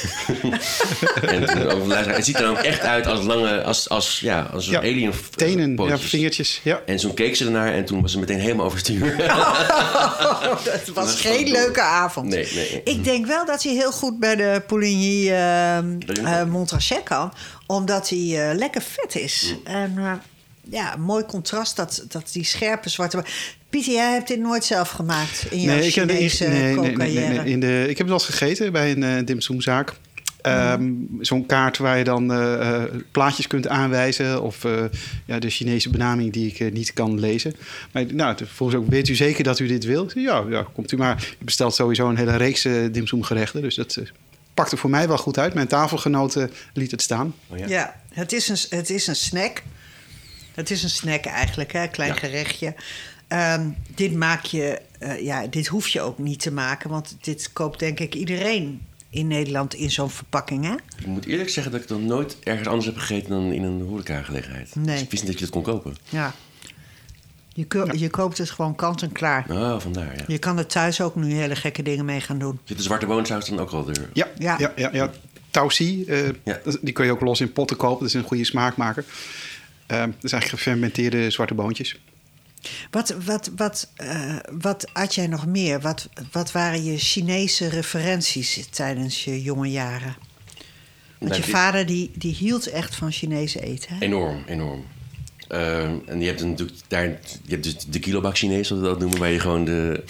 [1.22, 3.64] en toen het ziet er dan ook echt uit als lange...
[3.64, 6.62] als, als, ja, als een Ja, alien Tenen, ja, vingertjes.
[6.64, 6.82] Ja.
[6.86, 9.18] En toen keek ze ernaar en toen was ze meteen helemaal overstuur.
[10.64, 12.28] dat was was geen leuke avond.
[12.28, 12.82] Nee, nee.
[12.84, 16.44] Ik denk wel dat hij heel goed bij de Pouligny uh.
[16.44, 17.34] Montrachet kan.
[17.68, 19.56] Omdat hij eh, lekker vet is.
[19.56, 19.74] Mm.
[19.74, 20.12] En eh,
[20.70, 23.24] ja, een mooi contrast dat, dat die scherpe zwarte...
[23.70, 26.76] Pieter, jij hebt dit nooit zelf gemaakt in jouw Nee, ik heb, de- Chinese nee,
[26.76, 27.52] nee, nee, nee.
[27.52, 29.94] In de, ik heb het wel eens gegeten bij een uh, dimsumzaak.
[30.42, 34.42] Ehm, Zo'n kaart waar je dan eh, eh, plaatjes kunt aanwijzen.
[34.42, 34.84] Of eh,
[35.26, 37.56] ja, de Chinese benaming die ik eh, niet kan lezen.
[37.92, 40.12] Maar nou, volgens ook, weet u zeker dat u dit wilt?
[40.16, 41.36] Ja, ja komt u maar.
[41.40, 43.62] Je bestelt sowieso een hele reeks uh, dimsumgerechten.
[43.62, 44.06] Dus dat eh,
[44.54, 45.54] pakte voor mij wel goed uit.
[45.54, 47.34] Mijn tafelgenoten liet het staan.
[47.48, 47.68] Oh, ja.
[47.68, 49.62] Ja, het is, een, het is een snack.
[50.56, 51.88] Het is een snack eigenlijk, hè?
[51.88, 52.20] klein Ja.
[52.20, 52.74] gerechtje.
[53.28, 57.50] Ehm, dit maak je, uh, ja, dit hoef je ook niet te maken, want dit
[57.54, 60.74] koopt denk ik iedereen in Nederland in zo'n verpakking, hè?
[61.00, 63.82] Ik moet eerlijk zeggen dat ik nog nooit ergens anders heb gegeten dan in een
[63.82, 64.76] horecagelegenheid.
[64.76, 64.86] Nee.
[64.86, 65.96] Dus ik wist niet dat je dat kon kopen.
[66.10, 66.34] Ja.
[67.54, 69.46] Je, ko- je koopt het gewoon kant en klaar.
[69.50, 70.24] Oh, vandaar, ja.
[70.28, 72.60] Je kan er thuis ook nu hele gekke dingen mee gaan doen.
[72.64, 74.10] Zit de zwarte boonsaus dan ook al er?
[74.14, 74.56] Ja, Ja.
[74.60, 74.72] ja.
[74.76, 75.12] ja, ja,
[75.50, 76.60] Tausi, uh, Ja.
[76.82, 78.00] die kun je ook los in potten kopen.
[78.00, 79.06] Dat is een goede smaakmaker.
[79.88, 82.00] Dat is eigenlijk gefermenteerde zwarte boontjes.
[82.92, 85.82] Wat, wat, wat, uh, wat had jij nog meer?
[85.82, 90.16] Wat, wat waren je Chinese referenties tijdens je jonge jaren?
[91.18, 93.96] Want Nou, je vader die, die hield echt van Chinese eten.
[93.96, 94.02] Hè?
[94.02, 94.86] Enorm, enorm.
[95.50, 97.06] Uh, en je hebt natuurlijk daar,
[97.44, 100.04] je hebt dus de kilobak Chinees, zoals we dat noemen, waar je gewoon de,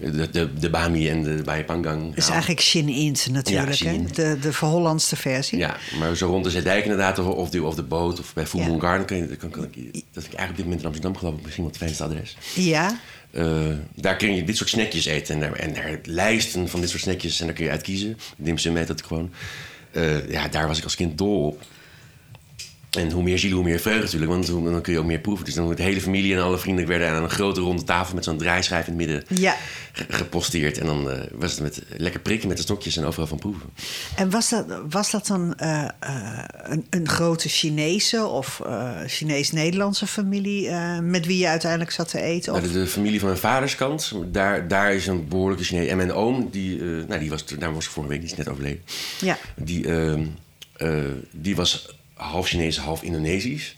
[0.00, 4.02] de, de, de bami en de bai pangang Dat is eigenlijk Shin-Int natuurlijk, Ja, hè?
[4.02, 5.58] De, de verhollandste versie.
[5.58, 8.46] Ja, maar zo rond de Zeedijk inderdaad, of, of, de, of de boot, of bij
[8.46, 8.66] Full Ja.
[8.66, 11.16] Moon Garden, kan je, kan, kan, dat vind ik eigenlijk op dit moment in Amsterdam
[11.16, 12.36] geloof ik misschien wel het fijnste adres.
[12.54, 13.00] Ja?
[13.32, 15.34] Uh, daar kun je dit soort snackjes eten.
[15.34, 17.40] En daar, en daar lijsten van dit soort snackjes.
[17.40, 18.18] En daar kun je uit kiezen.
[18.36, 19.30] Dimsum heet dat gewoon.
[19.92, 21.62] Uh, ja, daar was ik als kind dol op.
[22.96, 24.30] En hoe meer ziel, hoe meer vreugde natuurlijk.
[24.30, 25.44] Want dan kun je ook meer proeven.
[25.44, 28.14] Dus dan de hele familie en alle vrienden werden aan een grote ronde tafel...
[28.14, 29.56] met zo'n draaischijf in het midden Ja.
[29.92, 30.78] ge- geposteerd.
[30.78, 33.68] En dan uh, was het met lekker prikken met de stokjes en overal van proeven.
[34.16, 40.06] En was dat, was dat dan eh, eh, een, een grote Chinese of eh, Chinees-Nederlandse
[40.06, 40.68] familie...
[40.68, 42.52] eh, met wie je uiteindelijk zat te eten?
[42.52, 42.60] Of?
[42.60, 45.88] Nou, de, de familie van mijn vaders kant, daar, daar is een behoorlijke Chinees.
[45.88, 48.48] En mijn oom, die, nou, die was, daar was ik vorige week, die is net
[48.48, 48.80] overleden.
[49.20, 49.38] Ja.
[49.56, 50.14] Die, uh,
[51.30, 53.74] die was half Chinees, half Indonesisch.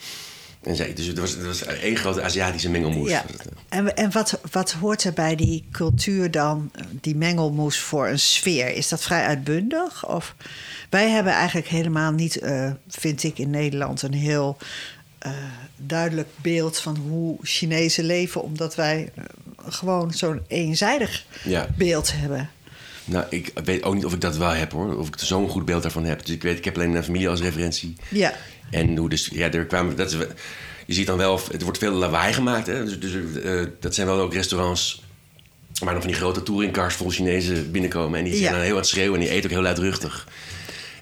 [0.62, 3.10] En zij, dus het was, het was één grote Aziatische mengelmoes.
[3.10, 3.24] Ja.
[3.68, 6.70] En, en wat, wat hoort er bij die cultuur dan,
[7.00, 8.74] die mengelmoes, voor een sfeer?
[8.74, 10.06] Is dat vrij uitbundig?
[10.08, 10.34] Of
[10.90, 14.56] wij hebben eigenlijk helemaal niet, eh, vind ik in Nederland, een heel
[15.18, 15.32] eh,
[15.76, 19.24] duidelijk beeld van hoe Chinezen leven, omdat wij eh,
[19.68, 21.68] gewoon zo'n eenzijdig Ja.
[21.76, 22.50] beeld hebben.
[23.08, 24.96] Nou, ik weet ook niet of ik dat wel heb hoor.
[24.98, 26.24] Of ik zo'n goed beeld daarvan heb.
[26.26, 27.96] Dus ik weet, ik heb alleen mijn familie als referentie.
[28.08, 28.34] Ja,
[28.70, 30.16] En hoe dus, ja, er kwamen, dat is,
[30.86, 32.66] je ziet dan wel, het wordt veel lawaai gemaakt.
[32.66, 32.84] Hè?
[32.84, 35.02] Dus, dus eh, dat zijn wel ook restaurants
[35.78, 38.18] waar dan van die grote touringcars vol Chinezen binnenkomen.
[38.18, 38.50] En die zijn Ja.
[38.52, 40.26] dan heel aan het schreeuwen en die eten ook heel luidruchtig.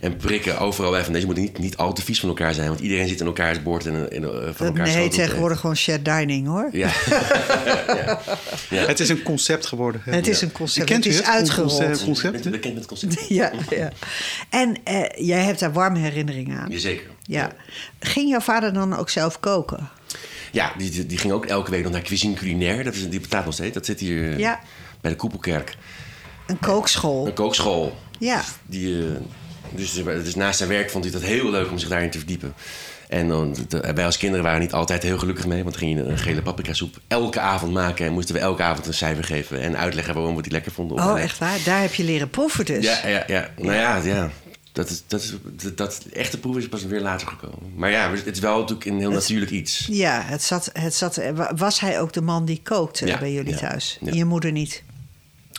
[0.01, 2.69] En prikken overal bij van deze moeten niet, niet al te vies van elkaar zijn.
[2.69, 5.77] Want iedereen zit in elkaars bord en, en eh, van dat elkaar heet tegenwoordig gewoon
[5.77, 6.69] shared dining hoor.
[6.73, 6.89] Ja.
[7.87, 8.21] ja.
[8.71, 8.87] ja.
[8.87, 10.01] Het is een concept geworden.
[10.05, 10.13] hè?
[10.15, 11.29] Het is een concept, Kent het is het?
[11.29, 11.71] uitgerold.
[11.77, 12.51] Concept- concept, Bent hè?
[12.51, 13.29] u bekend met het concept?
[13.35, 13.91] Ja, ja.
[14.51, 16.71] En eh, jij hebt daar warme herinneringen aan.
[16.71, 17.07] Jazeker.
[17.23, 17.53] Ja.
[18.01, 19.89] Ging jouw vader dan ook zelf koken?
[20.53, 22.85] Ja, die, die- die ging ook elke week nog naar Cuisine Culinaire.
[22.85, 23.75] Dat is, die bestaat nog steeds.
[23.75, 24.61] Dat zit hier eh, Ja.
[25.01, 25.77] bij de Koepelkerk.
[26.47, 27.27] Een kookschool?
[27.27, 27.97] Een kookschool.
[28.19, 28.43] Ja.
[28.67, 29.11] Die, eh,
[29.71, 32.55] dus, dus naast zijn werk vond hij dat heel leuk om zich daarin te verdiepen.
[33.09, 33.57] En dan,
[33.95, 35.63] wij als kinderen waren niet altijd heel gelukkig mee.
[35.63, 38.07] Want dan ging je een gele paprika soep elke avond maken.
[38.07, 39.61] En moesten we elke avond een cijfer geven.
[39.61, 40.97] En uitleggen waarom we die lekker vonden.
[40.97, 41.59] Oh, echt waar?
[41.65, 42.85] Daar heb je leren proeven dus?
[42.85, 43.51] Ja, ja, ja.
[43.57, 44.31] Nou ja, ja.
[44.73, 47.73] Dat, is, dat, is, dat, dat echte proef is pas weer later gekomen.
[47.75, 49.89] Maar ja, het is wel natuurlijk een heel natuurlijk iets.
[49.91, 51.21] Ja, het zat, het zat,
[51.57, 53.99] was hij ook de man die kookte Ja, bij jullie ja, thuis?
[54.01, 54.13] ja.
[54.13, 54.83] Je moeder niet?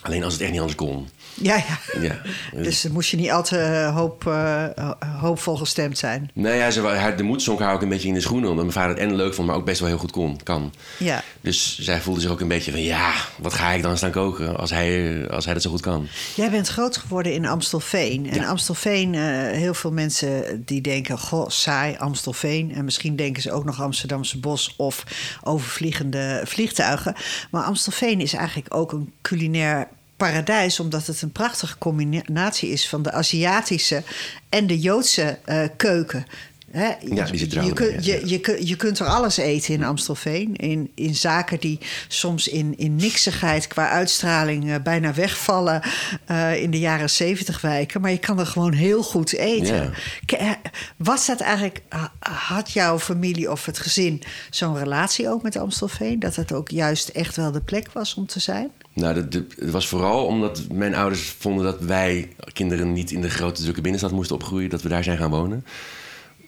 [0.01, 1.09] Alleen als het echt niet anders kon.
[1.41, 1.99] Ja, ja.
[2.01, 2.21] Ja.
[2.51, 6.29] Dus dan moest je niet al te hoop, eh, hoopvol gestemd zijn.
[6.33, 8.49] Nou ja, ze, haar, de moed zonk haar ook een beetje in de schoenen.
[8.49, 10.73] Omdat mijn vader het en leuk vond, maar ook best wel heel goed kon, kan.
[10.97, 11.23] Ja.
[11.41, 12.81] Dus zij voelde zich ook een beetje van...
[12.81, 16.07] ja, wat ga ik dan staan koken als hij, als hij dat zo goed kan?
[16.35, 18.29] Jij bent groot geworden in Amstelveen.
[18.29, 18.47] En Ja.
[18.47, 19.21] Amstelveen, eh,
[19.51, 21.19] heel veel mensen die denken...
[21.19, 22.73] goh, saai, Amstelveen.
[22.73, 24.73] En misschien denken ze ook nog Amsterdamse bos...
[24.77, 25.03] of
[25.43, 27.15] overvliegende vliegtuigen.
[27.51, 29.87] Maar Amstelveen is eigenlijk ook een culinair
[30.17, 30.79] paradijs...
[30.79, 34.03] omdat het een prachtige combinatie is van de Aziatische...
[34.49, 36.25] en de Joodse eh, keuken...
[36.71, 39.73] Hè, Ja, die zit er je, kun- je, je, kun- je kunt er alles eten
[39.73, 40.55] in Amstelveen.
[40.55, 45.81] In, in zaken die soms in, in niksigheid qua uitstraling eh, bijna wegvallen
[46.25, 48.01] eh, in de jaren zeventig wijken.
[48.01, 49.93] Maar je kan er gewoon heel goed eten.
[50.25, 50.57] Ja.
[50.97, 56.19] Was dat eigenlijk, ha- had jouw familie of het gezin zo'n relatie ook met Amstelveen?
[56.19, 58.71] Dat het ook juist echt wel de plek was om te zijn?
[58.97, 63.61] Nou, dat, was vooral omdat mijn ouders vonden dat wij kinderen niet in de grote
[63.61, 65.65] drukke binnenstad moesten opgroeien, dat we daar zijn gaan wonen.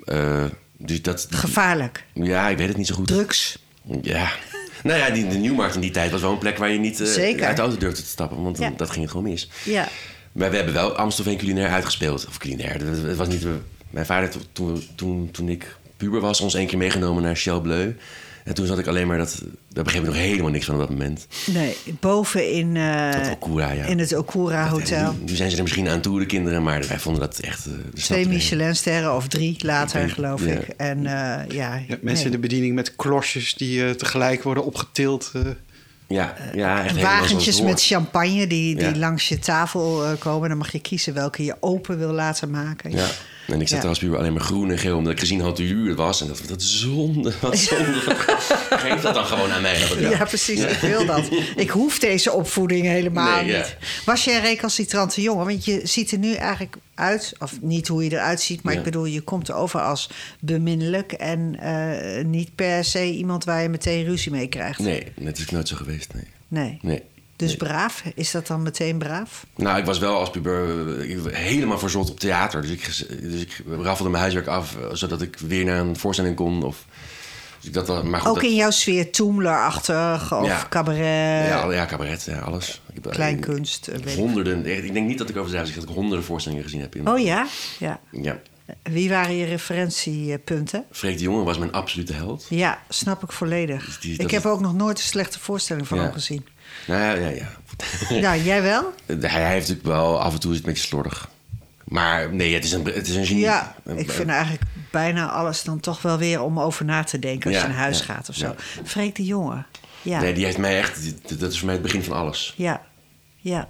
[0.06, 0.44] Eh,
[0.78, 1.28] dus dat.
[1.30, 2.06] Gevaarlijk.
[2.14, 3.08] Ja, ik weet het niet zo goed.
[3.08, 3.58] Drugs.
[4.02, 4.32] Ja.
[4.84, 7.00] Nou ja, die, de Nieuwmarkt in die tijd was wel een plek waar je niet
[7.02, 8.74] eh, uit de auto durfde te stappen, want Ja.
[8.78, 9.50] dat ging het gewoon mis.
[9.66, 9.88] Ja.
[10.32, 12.28] Maar we hebben wel Amstelveen culinair uitgespeeld.
[12.28, 12.86] Of culinair.
[12.86, 13.46] Het- was niet,
[13.90, 17.60] mijn vader, to- toen, toen, toen ik puber was, ons één keer meegenomen naar Shell
[17.60, 17.92] Bleu.
[18.50, 19.42] En toen zat ik alleen maar dat.
[19.74, 21.28] Daar begreep ik nog helemaal niks van op dat moment.
[21.46, 23.86] Nee, boven in, eh, Dat Okura, ja.
[23.86, 25.12] in het Okura Dat- Hotel.
[25.14, 27.66] Nu, nu zijn ze er misschien aan toe, de kinderen, maar wij vonden dat echt.
[27.66, 30.52] eh, snapten Twee er- Michelinsterren of drie later, denk- geloof ja.
[30.54, 30.68] ik.
[30.78, 32.24] En eh, ja, Ja, mensen nee.
[32.26, 35.32] in de bediening met klosjes die eh, tegelijk worden opgetild.
[36.10, 36.15] Eh.
[36.17, 38.95] Ja, ja echt En wagentjes met champagne die, die Ja.
[38.95, 40.50] langs je tafel eh, komen.
[40.50, 42.91] Dan mag je kiezen welke je open wil laten maken.
[42.91, 43.08] Ja.
[43.48, 43.84] En ik zat Ja.
[43.84, 45.98] er als puber alleen maar groen en geel, omdat ik gezien had hoe duur het
[45.98, 46.22] was.
[46.22, 48.00] En dat dat zonde, wat zonde.
[48.69, 49.80] Geef dat dan gewoon aan mij.
[50.00, 50.60] Ja, precies.
[50.60, 51.30] Ik wil dat.
[51.56, 53.58] Ik hoef deze opvoeding helemaal Nee, ja.
[53.58, 53.76] niet.
[54.06, 55.45] Was je een recalcitrante jongen?
[55.45, 58.80] Want je ziet er nu eigenlijk uit, of niet hoe je eruit ziet, maar Ja.
[58.80, 60.10] ik bedoel, je komt over als
[60.40, 64.80] beminnelijk en eh, niet per se iemand waar je meteen ruzie mee krijgt.
[64.80, 66.14] Nee, dat is nooit zo geweest.
[66.14, 66.24] Nee.
[66.48, 66.80] Nee.
[66.82, 67.02] nee.
[67.36, 67.58] Dus Nee.
[67.58, 68.04] braaf?
[68.16, 69.46] Is dat dan meteen braaf?
[69.56, 72.62] Nou, ik was wel als puber eh, helemaal verzot op theater.
[72.62, 76.36] Dus ik, dus ik raffelde mijn huiswerk af, eh, zodat ik weer naar een voorstelling
[76.36, 76.64] kon.
[76.64, 76.86] Of,
[77.60, 80.65] dus ik dat, dan- maar goed, Ook dat- in jouw sfeer Toemler-achtig of Ja.
[80.69, 82.82] cabaret, ja, ja, cabaret, ja, alles.
[82.93, 83.88] Ik heb, kleinkunst?
[83.88, 84.17] eh, weet ik.
[84.17, 86.95] Honderden, ik denk niet dat ik als ik dat ik honderden voorstellingen gezien heb.
[86.95, 87.48] In, Oh ja?
[87.80, 88.00] ja?
[88.12, 88.39] Ja.
[88.84, 90.84] Wie waren je referentiepunten?
[90.91, 92.45] Freek de Jonge was mijn absolute held.
[92.50, 93.86] Ja, snap ik volledig.
[93.86, 96.04] Dus die- ik heb ook nog nooit een slechte voorstelling van Ja.
[96.04, 96.45] hem gezien.
[96.88, 97.50] Nou ja, ja, ja.
[98.22, 98.93] Nou, jij wel?
[99.06, 101.30] hij, hij heeft natuurlijk wel af en toe is het een beetje slordig.
[101.84, 103.41] Maar nee, het is een, het is een genie.
[103.43, 107.47] Ja, ik vind eigenlijk bijna alles dan toch wel weer om over na te denken
[107.49, 108.45] als Ja, je naar huis ja, gaat of zo.
[108.45, 108.56] ja.
[108.86, 109.65] Freek de jongen.
[110.02, 110.99] Ja, Nee, die heeft mij echt...
[111.39, 112.54] Dat is voor mij het begin van alles.
[112.58, 112.82] ja,
[113.38, 113.69] ja.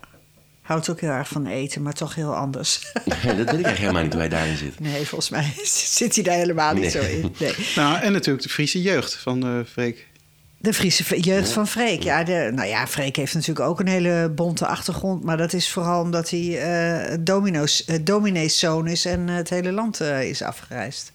[0.62, 2.79] Houdt ook heel erg van eten, maar toch heel anders.
[3.03, 4.79] dat weet ik eigenlijk helemaal niet hoe hij daarin zit.
[4.79, 5.53] Nee, volgens mij
[5.99, 6.91] zit hij daar helemaal niet Nee.
[6.91, 7.36] zo in.
[7.39, 7.55] Nee.
[7.75, 10.08] Nou, en natuurlijk de Friese jeugd van eh Freek.
[10.62, 12.04] De Friese jeugd van Freek.
[12.04, 15.24] Ja, de, nou ja, Freek heeft natuurlijk ook een hele bonte achtergrond.
[15.24, 20.02] Maar dat is vooral omdat hij eh domino's, eh, domineeszoon is en het hele land
[20.02, 21.12] eh, is afgereisd.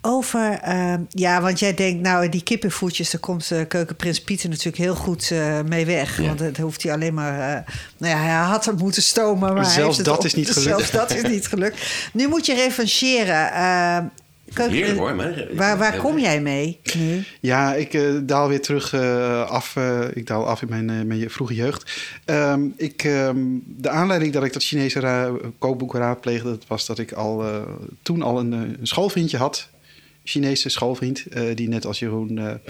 [0.00, 4.76] Over, uh, ja, want jij denkt, nou, die kippenvoetjes, daar komt uh, keukenprins Pieter natuurlijk
[4.76, 6.20] heel goed uh, mee weg.
[6.20, 6.26] Ja.
[6.26, 7.32] Want dat hoeft hij alleen maar.
[7.32, 10.68] Uh, nou ja, hij had het moeten stomen, maar zelfs dat op, is niet gelukt.
[10.68, 12.08] Zelfs dat is niet gelukt.
[12.12, 13.52] Nu moet je revancheren.
[14.52, 15.14] Keuken, Heerlijk hoor.
[15.14, 17.24] Maar, waar waar kom jij mee nu?
[17.40, 19.76] Ja, ik uh, daal weer terug uh, af.
[19.76, 22.10] Uh, ik daal af in mijn, mijn vroege jeugd.
[22.24, 26.48] Um, ik, um, de aanleiding dat ik dat Chinese ra kookboek raadpleegde...
[26.48, 27.44] Dat was dat ik al,
[28.02, 29.68] toen al een, een schoolvriendje had.
[30.24, 31.24] Chinese schoolvriend.
[31.54, 32.60] die net als Jeroen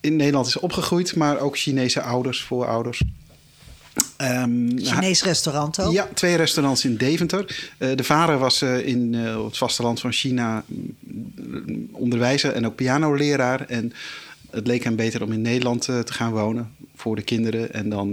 [0.00, 1.16] in Nederland is opgegroeid.
[1.16, 3.02] Maar ook Chinese ouders, voorouders.
[4.22, 5.92] Um, Chinees restaurant ook?
[5.92, 7.72] Ja, twee restaurants in Deventer.
[7.78, 12.74] Uh, de vader was uh, in uh, het vasteland van China mm, onderwijzer en ook
[12.74, 13.66] pianoleraar.
[13.66, 13.92] En
[14.50, 17.72] het leek hem beter om in Nederland te gaan wonen voor de kinderen.
[17.72, 18.10] En dan,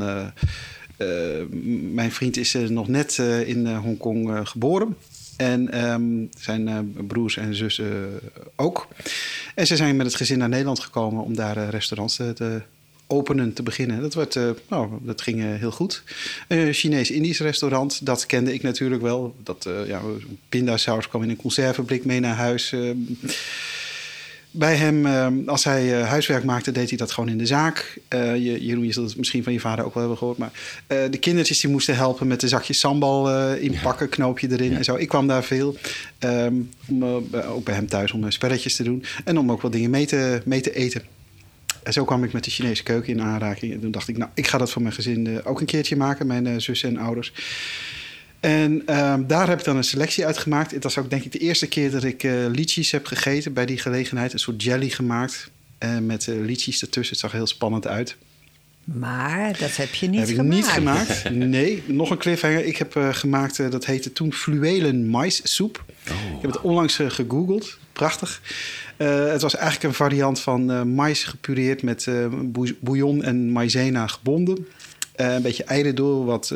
[1.94, 4.96] mijn vriend is nog net in Hongkong geboren.
[5.38, 8.20] En um, zijn broers en zussen
[8.56, 8.88] ook.
[9.56, 12.62] En ze zijn met het gezin naar Nederland gekomen om daar restaurants te
[13.08, 14.02] openen te beginnen.
[14.02, 16.04] Dat, werd, uh, nou, dat ging uh, heel goed.
[16.48, 19.36] Een uh, Chinees-Indisch restaurant, dat kende ik natuurlijk wel.
[19.44, 20.02] Dat, ja,
[20.50, 22.76] pindasaus kwam in een conserveblik mee naar huis.
[24.52, 25.06] bij hem,
[25.50, 28.00] als hij huiswerk maakte, deed hij dat gewoon in de zaak.
[28.10, 30.38] je, Jeroen, je zult het misschien van je vader ook wel hebben gehoord.
[30.38, 30.52] Maar
[30.88, 34.78] de kindertjes die moesten helpen met de zakjes sambal inpakken, knoopje erin ja.
[34.78, 34.96] en zo.
[34.96, 35.76] Ik kwam daar veel.
[36.20, 39.04] Um, om, ook bij hem thuis om spelletjes te doen.
[39.24, 41.15] En om ook wat dingen mee te, mee te eten.
[41.86, 43.74] En zo kwam ik met de Chinese keuken in aanraking.
[43.74, 45.96] En toen dacht ik, nou, ik ga dat voor mijn gezin uh, ook een keertje
[45.96, 47.34] maken, mijn uh, zussen en ouders.
[48.40, 50.72] En uh, daar heb ik dan een selectie uit gemaakt.
[50.72, 53.78] Het was ook denk ik de eerste keer dat ik uh, heb gegeten bij die
[53.78, 54.34] gelegenheid.
[54.34, 55.52] Een soort jelly gemaakt
[56.02, 57.16] met lychees ertussen.
[57.16, 58.16] Het zag heel spannend uit.
[58.86, 60.48] Maar dat heb je niet heb gemaakt.
[60.48, 61.30] ik niet gemaakt.
[61.56, 62.66] Nee, nog een cliffhanger.
[62.66, 65.84] Ik heb gemaakt, dat heette toen fluwelen maissoep.
[66.10, 66.36] Oh.
[66.36, 67.78] Ik heb het onlangs gegoogeld.
[67.94, 68.42] Prachtig.
[68.98, 72.28] Uh, het was eigenlijk een variant van uh, mais gepureerd met uh,
[72.80, 74.68] bouillon en maizena gebonden.
[75.16, 76.54] een beetje eieren door, wat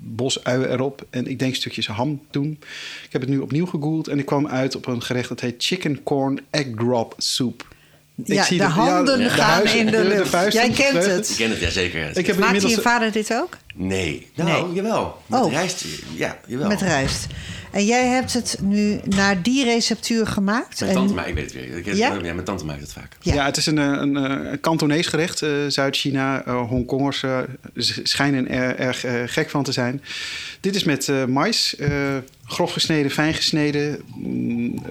[0.00, 1.06] bosuien erop.
[1.10, 2.58] En ik denk stukjes ham doen.
[3.04, 5.64] Ik heb het nu opnieuw gegoogeld en ik kwam uit op een gerecht dat heet
[5.64, 7.71] chicken corn egg drop soup.
[8.16, 10.32] Ik ja, zie de, de handen ja, gaan de in de lucht.
[10.32, 11.30] De, Jij kent het.
[11.30, 12.16] Ik ken het, ja zeker.
[12.16, 12.74] Ik heb Maakt inmiddels...
[12.74, 13.56] je vader dit ook?
[13.74, 14.30] Nee.
[14.34, 14.74] Nou, nee.
[14.74, 15.22] jawel.
[15.26, 15.52] Met oh.
[15.52, 15.84] rijst.
[16.14, 16.68] Ja, jawel.
[16.68, 17.26] Met rijst.
[17.72, 20.80] En jij hebt het nu naar die receptuur gemaakt?
[20.80, 21.76] Mijn tante maakt, ik weet het weer.
[21.76, 22.12] Ik ja?
[22.12, 22.20] ja?
[22.20, 23.16] mijn tante maakt het vaak.
[23.20, 25.42] Ja, ja het is een, een, een Kantonees gerecht.
[25.42, 27.38] Uh, Zuid-China, uh, Hongkongers uh,
[28.02, 30.02] schijnen er erg gek van te zijn.
[30.60, 31.76] Dit is met mais,
[32.44, 34.02] grof gesneden, fijn gesneden.
[34.14, 34.84] Mm,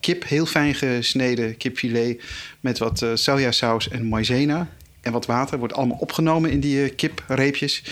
[0.00, 2.22] kip, heel fijn gesneden kipfilet
[2.60, 4.68] met wat sojasaus en maizena.
[5.00, 5.58] En wat water.
[5.58, 7.82] Wordt allemaal opgenomen in die kipreepjes.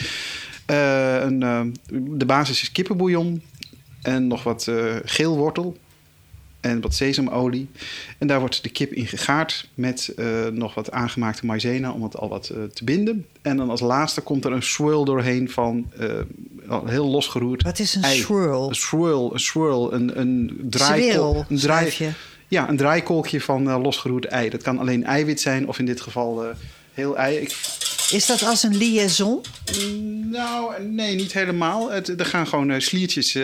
[0.66, 1.40] Een,
[1.90, 3.42] de basis is kippenbouillon
[4.02, 5.76] en nog wat uh, geelwortel
[6.60, 7.68] en wat sesamolie.
[8.18, 12.16] En daar wordt de kip in gegaard met uh, nog wat aangemaakte maizena om het
[12.16, 13.26] al wat uh, te binden.
[13.42, 15.86] En dan als laatste komt er een swirl doorheen van
[16.84, 18.18] heel losgeroerd Wat is een ei.
[18.18, 18.68] swirl?
[18.68, 21.50] Een swirl, een swirl, een, een draaikolk.
[21.50, 22.14] Een draai,
[22.48, 24.50] ja, een draaikolkje van losgeroerd ei.
[24.50, 26.44] Dat kan alleen eiwit zijn of in dit geval
[26.92, 27.36] heel ei.
[27.36, 27.56] Ik,
[28.10, 29.40] is dat als een liaison?
[30.30, 31.90] Nou, nee, niet helemaal.
[31.90, 33.38] Het, er gaan gewoon sliertjes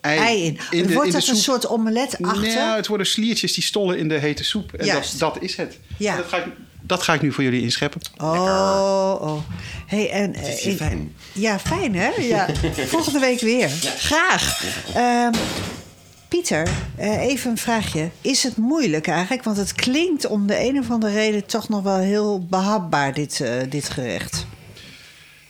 [0.00, 0.58] ei, ei, in.
[0.70, 2.42] in de, Wordt in dat een soort omelet achter?
[2.42, 4.72] Nee, het worden sliertjes die stollen in de hete soep.
[4.72, 5.78] En dat, dat, is het.
[5.98, 6.16] Ja.
[6.16, 8.00] Dat ga, ik, dat ga ik nu voor jullie inscheppen.
[8.16, 9.38] Oh, oh.
[9.86, 11.14] Hey, en, is uh, fijn.
[11.32, 12.10] Ja, fijn hè?
[12.20, 12.48] Ja.
[12.86, 13.68] Volgende week weer.
[13.80, 13.90] Ja.
[13.98, 14.64] Graag.
[14.96, 15.28] Uh,
[16.28, 18.10] Pieter, eh, even een vraagje.
[18.20, 19.44] Is het moeilijk eigenlijk?
[19.44, 23.40] Want het klinkt om de een of andere reden toch nog wel heel behapbaar, dit,
[23.42, 24.46] uh, dit gerecht.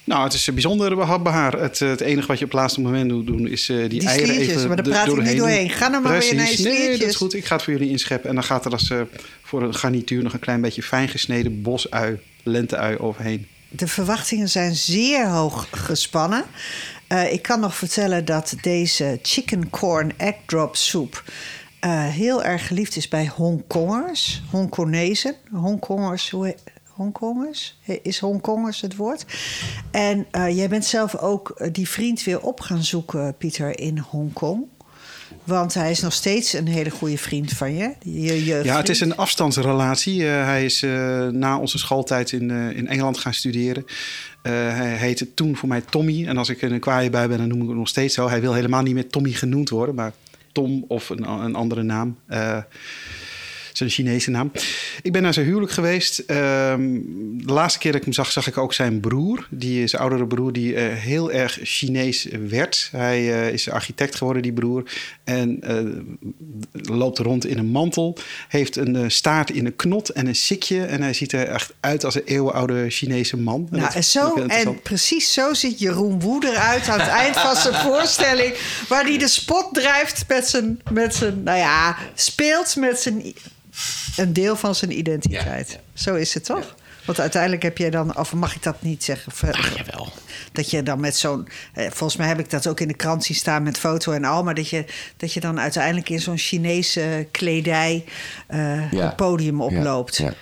[0.07, 1.53] Nou, het is bijzonder behapbaar.
[1.53, 4.09] Het, het enige wat je op het laatste moment moet doen is uh, die, die
[4.09, 5.71] eieren even maar daar praat ik niet doorheen.
[5.71, 6.31] Ga nou maar Precies.
[6.31, 7.35] weer naar je Nee, dat is goed.
[7.35, 8.29] Ik ga het voor jullie inscheppen.
[8.29, 9.01] En dan gaat er als uh,
[9.43, 13.47] voor een garnituur nog een klein beetje fijn gesneden bosui, lenteui overheen.
[13.69, 16.45] De verwachtingen zijn zeer hoog gespannen.
[17.09, 21.25] Uh, ik kan nog vertellen dat deze chicken corn egg drop soep
[22.11, 25.35] heel erg geliefd is bij Hongkongers, Hongkonezen.
[25.51, 26.55] Hongkongers, hoe
[26.97, 27.79] Hongkongers?
[28.03, 29.25] Is Hongkongers het woord?
[29.91, 34.65] En uh, jij bent zelf ook die vriend weer op gaan zoeken, Pieter, in Hongkong.
[35.45, 37.95] Want hij is nog steeds een hele goede vriend van je.
[38.65, 40.23] ja, het is een afstandsrelatie.
[40.23, 40.81] Hij is
[41.31, 43.85] na onze schooltijd in, in Engeland gaan studeren.
[44.43, 46.27] hij heette toen voor mij Tommy.
[46.27, 48.29] En als ik een kwaaie bij ben, dan noem ik hem nog steeds zo.
[48.29, 50.13] Hij wil helemaal niet meer Tommy genoemd worden, maar
[50.53, 52.17] Tom of een, een andere naam.
[53.77, 54.53] Zijn Chinese naam.
[55.03, 56.19] Ik ben naar zijn huwelijk geweest.
[56.19, 57.01] Ehm,
[57.33, 59.47] de laatste keer dat ik hem zag, zag ik ook zijn broer.
[59.51, 62.89] Die is oudere broer die eh, heel erg Chinees werd.
[62.93, 64.83] Hij eh, is architect geworden, die broer.
[65.25, 65.79] En eh,
[66.73, 68.19] loopt rond in een mantel.
[68.49, 70.85] Heeft een staart in een knot en een sikje.
[70.85, 73.69] En hij ziet er echt uit als een eeuwenoude Chinese man.
[73.71, 74.47] Nou, en, zo,
[74.83, 78.55] precies zo ziet Jeroen Woe eruit aan het eind van zijn voorstelling.
[78.89, 83.35] Waar hij de spot drijft met zijn, met zijn, nou ja, speelt met zijn,
[84.17, 85.71] een deel van zijn identiteit.
[85.71, 85.79] Ja.
[85.95, 86.75] Zo is het toch?
[87.05, 89.33] Want uiteindelijk heb jij dan, of mag ik dat niet zeggen?
[89.53, 90.13] Ach, jawel.
[90.53, 91.49] Dat je dan met zo'n.
[91.75, 94.25] eh, Volgens mij heb ik dat ook in de krant zien staan met foto en
[94.25, 94.45] al.
[94.45, 94.85] Maar dat je,
[95.17, 98.05] dat je dan uiteindelijk in zo'n Chinese kledij
[98.47, 99.05] eh, Ja.
[99.07, 100.17] het podium oploopt.
[100.17, 100.33] Ja, ja.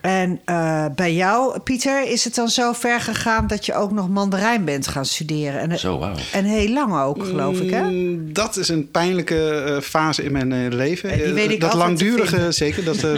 [0.00, 4.08] En eh, bij jou, Pieter, is het dan zo ver gegaan dat je ook nog
[4.08, 5.70] Mandarijn bent gaan studeren?
[5.70, 6.14] En, Zo, wauw.
[6.32, 7.82] En heel lang ook, geloof ik, hè?
[7.82, 11.10] Mm, Dat is een pijnlijke eh, fase in mijn eh, leven.
[11.10, 12.84] En die Eh, weet ik dat langdurige, zeker.
[12.84, 13.10] Dat, eh,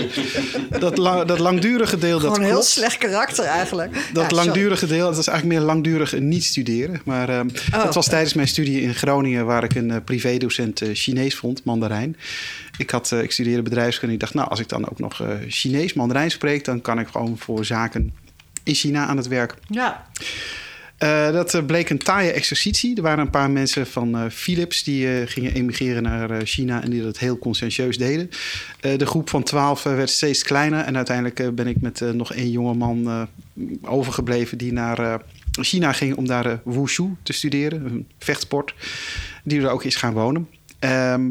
[0.81, 2.67] dat, la- dat langdurige deel, Gewoon dat een heel klopt.
[2.71, 3.93] slecht karakter eigenlijk.
[3.95, 4.35] Dat Ja, sorry.
[4.45, 7.01] langdurige deel, dat is eigenlijk meer langdurig niet studeren.
[7.05, 7.93] Maar ehm Oh.
[7.93, 9.47] was tijdens mijn studie in Groningen...
[9.47, 12.17] waar ik een eh, privédocent eh, Chinees vond, Mandarijn.
[12.81, 14.15] Ik, had, eh, ik studeerde bedrijfskunde.
[14.15, 16.65] Ik dacht, nou, als ik dan ook nog eh, Chinees, Mandarijn spreek...
[16.65, 18.15] dan kan ik gewoon voor zaken
[18.63, 19.55] in China aan het werk.
[19.69, 20.07] Ja.
[20.99, 22.97] Eh, dat bleek een taaie exercitie.
[22.97, 27.19] Er waren een paar mensen van Philips die gingen emigreren naar China en die dat
[27.19, 28.31] heel conscientieus deden.
[28.81, 32.75] De groep van twaalf werd steeds kleiner en uiteindelijk ben ik met nog één jonge
[32.75, 33.23] man eh,
[33.83, 38.75] overgebleven die naar China ging om daar wushu te studeren, een vechtsport,
[39.45, 40.49] die er ook is gaan wonen.
[40.81, 41.31] Ehm,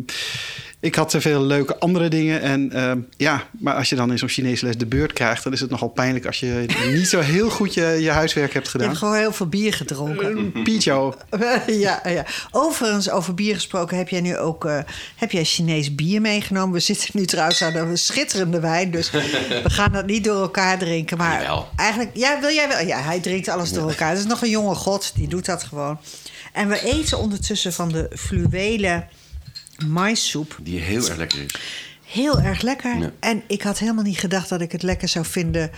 [0.82, 2.42] ik had te veel leuke andere dingen.
[2.42, 5.54] En ehm, ja, maar als je dan in zo'n Chinese les de beurt krijgt, dan
[5.54, 6.66] is het nogal pijnlijk als je
[6.98, 8.88] niet zo heel goed je, je huiswerk hebt Je gedaan.
[8.88, 10.52] hebt gewoon heel veel bier gedronken.
[10.64, 11.16] Picho.
[11.68, 12.26] ja, ja.
[12.52, 14.80] Overigens, over bier gesproken, heb jij nu ook eh,
[15.16, 16.74] heb jij Chinees bier meegenomen?
[16.74, 19.12] We zitten nu trouwens aan een schitterende wijn, dus
[19.64, 21.18] we gaan dat niet door elkaar drinken.
[21.18, 21.70] Maar Jawel.
[21.76, 22.86] eigenlijk, ja, wil jij wel?
[22.88, 24.10] Ja, hij drinkt alles door elkaar.
[24.10, 26.00] Dat is nog een jonge god, die doet dat gewoon.
[26.54, 29.08] En we eten ondertussen van de fluwelen
[29.88, 30.58] maissoep.
[30.62, 31.56] Die heel erg lekker is.
[32.04, 32.98] Heel erg lekker.
[32.98, 33.12] Ja.
[33.20, 35.72] En ik had helemaal niet gedacht dat ik het lekker zou vinden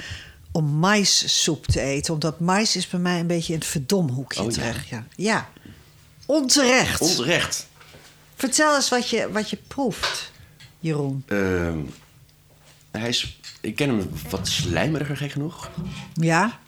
[0.51, 2.13] om maissoep te eten.
[2.13, 4.87] Omdat mais is bij mij een beetje in het verdomhoekje Oh, terecht.
[4.87, 5.05] Ja.
[5.15, 5.49] ja.
[6.25, 7.01] Onterecht.
[7.01, 7.67] Onterecht.
[8.35, 10.31] Vertel eens wat je, wat je proeft,
[10.79, 11.23] Jeroen.
[11.27, 11.79] Ehm,
[12.91, 15.69] hij is, ik ken hem wat slijmeriger, gek genoeg.
[16.13, 16.59] Ja?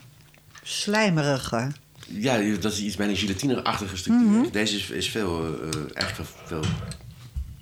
[0.63, 1.71] Slijmerige.
[2.07, 4.27] Ja, dat is iets bijna gelatine-achtige structuur.
[4.27, 4.49] Mhm.
[4.51, 6.71] Deze is, is veel, eh, eh, eigenlijk veel, veel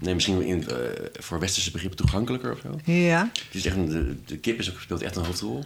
[0.02, 0.76] nee, misschien wel in, eh,
[1.14, 2.92] voor westerse begrippen toegankelijker of zo.
[2.92, 3.30] Ja.
[3.34, 5.64] Het is echt een, de, de kip is ook, speelt echt een hoofdrol.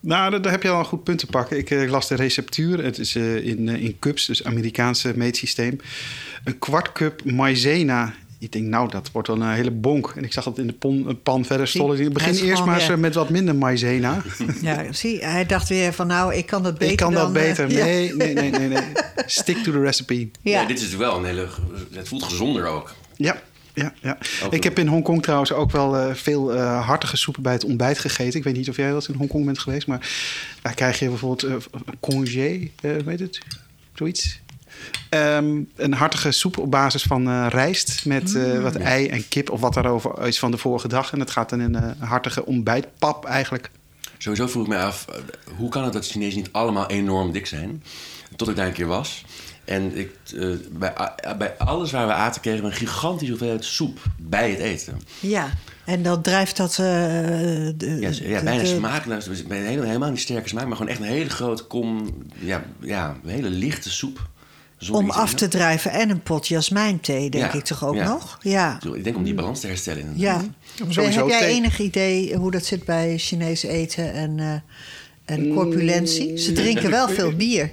[0.00, 1.58] Nou, daar, heb je al een goed punt te pakken.
[1.58, 2.84] Ik eh, las de receptuur.
[2.84, 5.80] Het is eh, in, in cups, dus Amerikaanse meetsysteem.
[6.44, 8.14] Een kwart cup maizena.
[8.38, 10.12] Ik denk, nou, dat wordt wel een hele bonk.
[10.16, 12.00] En ik zag het in de pon- pan verder stollen.
[12.00, 14.22] Ik begin eerst gewoon maar eens met wat minder maizena.
[14.62, 17.32] ja, zie, hij dacht weer van nou, ik kan dat beter ik kan dat dan,
[17.32, 17.70] beter.
[17.76, 17.84] ja.
[17.84, 18.82] Nee, nee, nee, nee, nee.
[19.26, 20.28] Stick to the recipe.
[20.40, 20.60] Ja.
[20.60, 20.66] Ja.
[20.66, 21.48] dit is wel een hele...
[21.92, 22.94] Het voelt gezonder ook.
[23.24, 23.42] Ja,
[23.74, 24.18] ja, ja.
[24.50, 27.98] Ik heb in Hongkong trouwens ook wel eh, veel eh, hartige soepen bij het ontbijt
[27.98, 28.38] gegeten.
[28.38, 30.08] Ik weet niet of jij wel eens in Hongkong bent geweest, maar
[30.62, 31.68] daar krijg je bijvoorbeeld
[32.00, 33.40] congé, eh weet het,
[33.94, 34.40] zoiets.
[35.08, 39.50] Ehm, een hartige soep op basis van eh, rijst met eh, wat ei en kip
[39.50, 41.12] of wat daarover is van de vorige dag.
[41.12, 43.70] En dat gaat dan in eh, een hartige ontbijtpap eigenlijk.
[44.22, 45.14] Sowieso vroeg ik mij af, eh,
[45.56, 47.82] hoe kan het dat Chinezen niet allemaal enorm dik zijn?
[48.36, 49.24] Tot ik daar een keer was.
[49.64, 53.64] En ik, eh, bij, a- bij alles waar we aten kregen we een gigantische hoeveelheid
[53.64, 55.00] soep bij het eten.
[55.20, 55.50] Ja,
[55.84, 56.70] en dan drijft dat...
[56.70, 58.64] eh, de, Ja, ja de- bijna de-.
[59.24, 62.08] Dus bij- Helemaal, helemaal niet sterke smaak, maar gewoon echt een hele grote kom...
[62.38, 64.28] Ja, ja een hele lichte soep.
[64.90, 68.08] Om af te drijven en een pot jasmijnthee, denk Ja, ik toch ook ja.
[68.08, 68.38] nog?
[68.42, 68.78] Ja.
[68.94, 70.00] Ik denk om die balans te herstellen.
[70.02, 70.44] inderdaad.
[70.76, 70.84] Ja.
[70.88, 71.54] Sowieso Heb jij thee.
[71.54, 74.52] enig idee hoe dat zit bij Chinees eten en, eh,
[75.34, 75.54] en Mm.
[75.54, 76.36] corpulentie?
[76.38, 77.70] Ze drinken wel veel bier.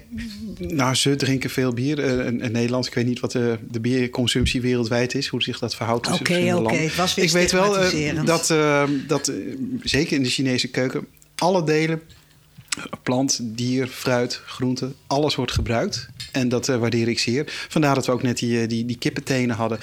[0.58, 2.00] Nou, ze drinken veel bier.
[2.04, 5.60] eh, in, in Nederland, ik weet niet wat de, de bierconsumptie wereldwijd is, hoe zich
[5.60, 6.88] dat verhoudt tussen Oké, verschillende oké, landen.
[6.90, 8.54] het was weer ik weet wel eh, dat,
[9.08, 9.32] dat
[9.84, 12.02] zeker in de Chinese keuken alle delen,
[13.04, 16.08] plant, dier, fruit, groente, alles wordt gebruikt.
[16.32, 17.44] En dat eh, waardeer ik zeer.
[17.70, 19.80] Vandaar dat we ook net die, eh, die, die kippentenen hadden.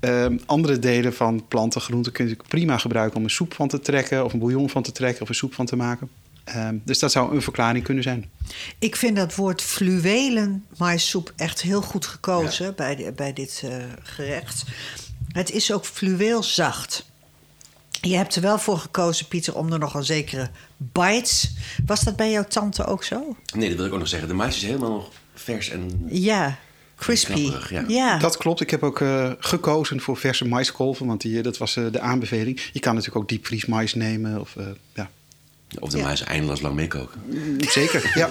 [0.00, 3.80] Ehm, andere delen van planten, groenten kun je prima gebruiken om een soep van te
[3.80, 6.08] trekken, of een bouillon van te trekken, of een soep van te maken.
[6.44, 8.30] Ehm, dus dat zou een verklaring kunnen zijn.
[8.78, 13.76] Ik vind dat woord fluwelen maissoep echt heel goed gekozen bij, de- bij dit eh,
[14.02, 14.64] gerecht.
[15.32, 17.06] Het is ook fluweelzacht.
[18.00, 21.50] Je hebt er wel voor gekozen, Pieter, om er nog een zekere bites.
[21.86, 23.36] Was dat bij jouw tante ook zo?
[23.54, 24.28] Nee, dat wil ik ook nog zeggen.
[24.28, 26.58] De mais is helemaal nog vers en Ja.
[26.96, 27.32] Crispy.
[27.32, 27.84] Knapperig, ja.
[27.88, 28.18] ja.
[28.18, 28.60] Dat klopt.
[28.60, 32.00] Ik heb ook eh, gekozen voor verse maiskolven, want die, eh, dat was eh, de
[32.00, 32.60] aanbeveling.
[32.72, 34.40] Je kan natuurlijk ook diepvries mais nemen.
[34.40, 35.10] Of, eh, ja.
[35.80, 36.04] Of de Ja.
[36.04, 37.20] muis eindeloos lang meekoken.
[37.58, 38.28] Zeker, ja.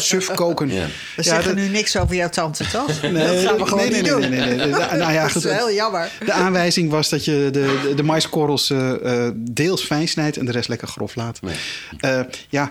[0.00, 0.68] Suf koken.
[0.68, 0.84] Ja.
[0.84, 3.02] We Ja, zeggen dat- nu niks over jouw tante, toch?
[3.02, 4.30] Nee, dat gaan we gewoon nee, nee, niet nee, doen.
[4.30, 4.66] nee, nee, nee.
[4.66, 5.44] Nou, nou ja, dat goed.
[5.44, 6.10] is heel jammer.
[6.24, 10.44] De aanwijzing was dat je de, de, de maiskorrels eh, eh, deels fijn snijdt en
[10.44, 11.40] de rest lekker grof laat.
[11.42, 11.54] Nee.
[12.00, 12.70] Eh, ja,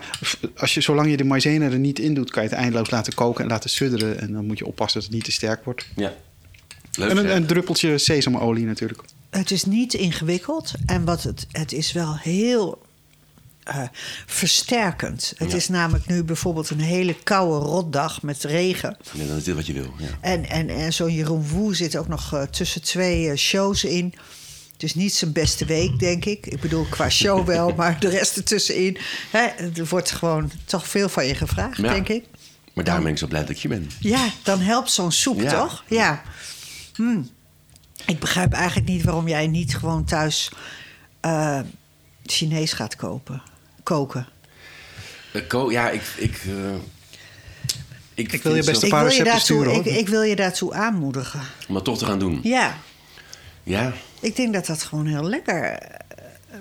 [0.56, 3.14] als je, zolang je de maïzena er niet in doet, kan je het eindeloos laten
[3.14, 4.20] koken en laten sudderen.
[4.20, 5.86] En dan moet je oppassen dat het niet te sterk wordt.
[5.96, 6.12] Ja.
[6.98, 7.10] Leuk.
[7.10, 9.00] En een, een druppeltje sesamolie natuurlijk.
[9.30, 12.82] Het is niet ingewikkeld en wat het, het is wel heel
[13.64, 13.78] eh,
[14.26, 15.32] versterkend.
[15.36, 15.56] Het Ja.
[15.56, 18.96] is namelijk nu bijvoorbeeld een hele koude rotdag met regen.
[19.12, 19.94] Ja, dan is dit wat je wil.
[19.98, 20.06] Ja.
[20.20, 24.14] En, en, en zo'n Jeroen Woe zit ook nog eh, tussen twee eh, shows in.
[24.72, 26.46] Het is niet zijn beste week, denk ik.
[26.46, 28.98] Ik bedoel, qua show wel, maar de rest ertussenin.
[29.30, 29.40] Hè,
[29.76, 31.88] er wordt gewoon toch veel van je gevraagd, Ja.
[31.92, 32.24] denk ik.
[32.74, 33.90] Maar daarom ben ik zo blij dat ik hier ben.
[34.00, 35.84] Ja, dan helpt zo'n soep, toch?
[35.88, 36.22] Ja.
[36.94, 37.20] Hm.
[38.06, 40.50] Ik begrijp eigenlijk niet waarom jij niet gewoon thuis
[42.26, 43.42] Chinees gaat kopen,
[43.84, 44.26] koken.
[45.32, 46.02] Eh, ko- ja, ik...
[46.16, 46.74] Ik, eh,
[48.14, 50.22] ik, Ik wil je best een paar ik, wil je recepten daartoe, sturen, ik, wil
[50.22, 51.40] je daartoe aanmoedigen.
[51.68, 52.40] Om dat toch te gaan doen.
[52.42, 52.76] Ja,
[53.62, 55.78] Ja, ik denk dat dat gewoon heel lekker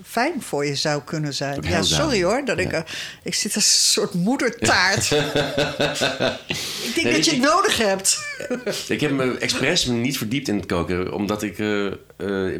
[0.05, 1.61] fijn voor je zou kunnen zijn.
[1.67, 2.77] Ja, sorry hoor, dat ik, Ja.
[2.77, 2.83] eh,
[3.23, 5.11] ik zit als een soort moedertaart.
[5.11, 8.19] ik denk Nee, dat je ik- het nodig hebt.
[8.87, 11.13] ik heb me expres me niet verdiept in het koken.
[11.13, 11.59] Omdat ik...
[11.59, 11.93] eh, eh,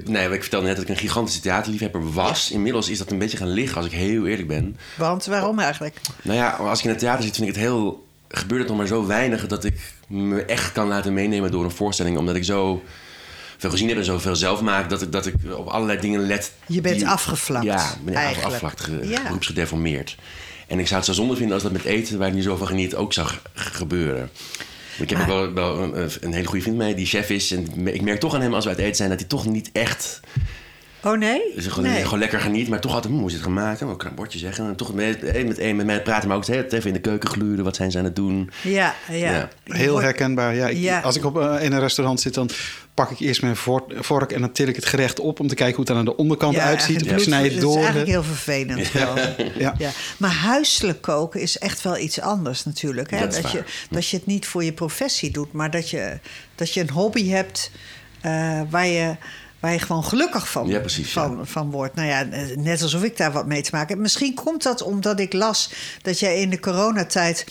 [0.06, 2.52] nee, ik vertelde net dat ik een gigantische theaterliefhebber was.
[2.52, 4.78] Inmiddels is dat een beetje gaan liggen, als ik heel eerlijk ben.
[4.98, 5.96] Want waarom eigenlijk?
[6.22, 8.08] Nou ja, als ik in het theater zit, vind ik het heel...
[8.28, 11.72] Gebeurt het nog maar zo weinig dat ik me echt kan laten meenemen door een
[11.72, 12.18] voorstelling.
[12.18, 12.84] Omdat ik zo
[13.64, 14.89] veel gezien heb en zoveel zelf maak...
[14.89, 16.51] dat ik, dat ik op allerlei dingen let.
[16.68, 18.45] Je bent die- afgevlakt, Ja, ben eigenlijk.
[18.45, 19.24] afgevlakt, ge, Ja.
[19.24, 20.16] beroepsgedeformeerd.
[20.68, 22.18] En ik zou het zo zonde vinden als dat met eten...
[22.18, 24.30] waar ik nu zo van geniet, ook zou ge- gebeuren.
[24.97, 27.51] Ik heb ook wel, wel een, een hele goede vriend mee die chef is.
[27.51, 29.09] En ik merk toch aan hem als we uit eten zijn...
[29.09, 30.20] dat hij toch niet echt
[31.04, 31.41] Oh nee?
[31.56, 32.04] dus gewoon, nee.
[32.04, 33.82] gewoon lekker geniet, maar toch altijd, hm, hoe is het gemaakt?
[33.82, 34.66] En een bordje zeggen.
[34.68, 36.88] En toch met, eh, met, met, met mij praten, maar ook het hele tijd even
[36.88, 37.64] in de keuken gluren.
[37.64, 38.49] Wat zijn ze aan het doen?
[38.64, 39.16] Ja, ja.
[39.32, 39.49] Ja.
[39.64, 40.56] Heel herkenbaar.
[40.56, 40.99] Ja, ik- Ja.
[40.99, 42.49] Als ik op, eh, in een restaurant zit, dan
[42.93, 45.56] pak ik eerst mijn vor- vork en dan til ik het gerecht op om te
[45.56, 47.12] kijken hoe het er aan de onderkant Ja, uitziet.
[47.12, 47.60] Ik snij door.
[47.60, 49.18] Dat is eigenlijk heel vervelend wel.
[49.58, 49.74] Ja.
[49.78, 49.89] Ja.
[50.18, 53.12] Maar huiselijk koken is echt wel iets anders natuurlijk.
[53.12, 53.20] Hè?
[53.28, 53.66] Dat je, waar.
[53.89, 56.20] dat je het niet voor je professie doet, maar dat je,
[56.56, 57.72] dat je een hobby hebt
[58.22, 59.16] eh, waar, je,
[59.64, 61.45] waar je gewoon gelukkig van, Ja, precies, van, ja.
[61.45, 61.95] van wordt.
[61.95, 63.97] Nou ja, net alsof ik daar wat mee te maken heb.
[63.97, 67.45] Misschien komt dat omdat ik las dat jij in de coronatijd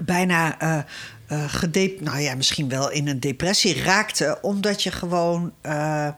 [0.00, 0.78] bijna eh
[1.26, 6.08] eh, gedep- nou ja, misschien wel in een depressie raakte, omdat je gewoon eh,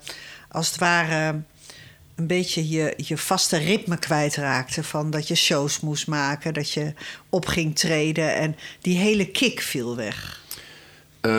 [0.49, 1.43] als het ware
[2.14, 4.82] een beetje je, je vaste ritme kwijtraakte.
[4.82, 6.95] Van dat je shows moest maken, dat je
[7.28, 10.43] op ging treden en die hele kick viel weg.
[11.25, 11.31] Eh,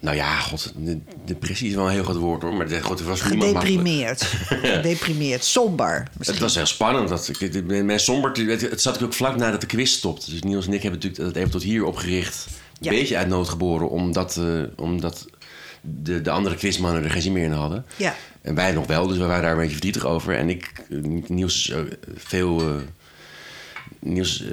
[0.00, 2.54] nou ja, god, de- depressie is wel een heel groot woord hoor.
[2.54, 3.20] Maar de, god, was.
[3.20, 4.22] Gedeprimeerd.
[4.62, 6.02] Gedeprimeerd, somber.
[6.16, 6.32] Misschien.
[6.36, 7.08] Het was heel spannend.
[7.08, 10.30] Dat, ik- mijn somber, het, het zat ook vlak nadat de quiz stopte.
[10.30, 12.46] Dus Niels en ik hebben natuurlijk het even tot hier opgericht.
[12.48, 12.90] Een Ja.
[12.90, 15.26] beetje uit nood geboren, omdat, eh, omdat
[15.80, 17.84] de, de andere quizmannen er geen zin meer in hadden.
[17.96, 18.14] Ja.
[18.42, 20.36] En wij nog wel, dus we waren daar een beetje verdrietig over.
[20.36, 21.72] En ik, eh, Niels,
[22.16, 22.60] veel.
[22.60, 22.66] eh,
[24.00, 24.44] Niels,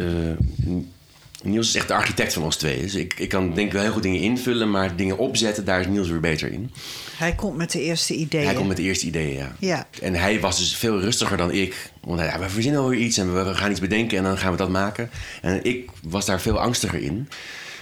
[1.43, 2.81] Niels is echt de architect van ons twee.
[2.81, 5.79] Dus ik, ik kan denk ik wel heel goed dingen invullen, maar dingen opzetten, daar
[5.79, 6.71] is Niels weer beter in.
[7.17, 8.45] Hij komt met de eerste ideeën.
[8.45, 9.55] Hij komt met de eerste ideeën, ja.
[9.59, 9.87] Ja.
[10.01, 11.91] En hij was dus veel rustiger dan ik.
[12.01, 14.57] Want ja, we verzinnen alweer iets en we, gaan iets bedenken en dan gaan we
[14.57, 15.09] dat maken.
[15.41, 17.29] En ik was daar veel angstiger in.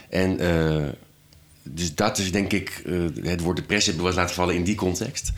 [0.10, 0.86] En eh,
[1.64, 2.94] dus dat is denk ik eh,
[3.24, 5.32] het woord depressie hebben we laten vallen in die context.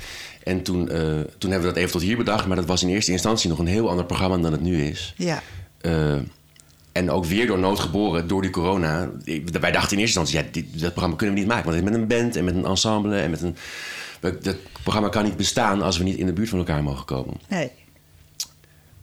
[0.43, 0.99] En toen, eh,
[1.38, 2.45] toen hebben we dat even tot hier bedacht.
[2.45, 5.13] Maar dat was in eerste instantie nog een heel ander programma dan het nu is.
[5.17, 5.43] Ja.
[6.92, 9.10] En ook weer door nood geboren, door die corona.
[9.60, 11.72] Wij dachten in eerste instantie, ja, dit, dat programma kunnen we niet maken.
[11.72, 13.56] Want met een band en met een ensemble en met een...
[14.20, 17.34] Dat programma kan niet bestaan als we niet in de buurt van elkaar mogen komen.
[17.48, 17.72] Nee.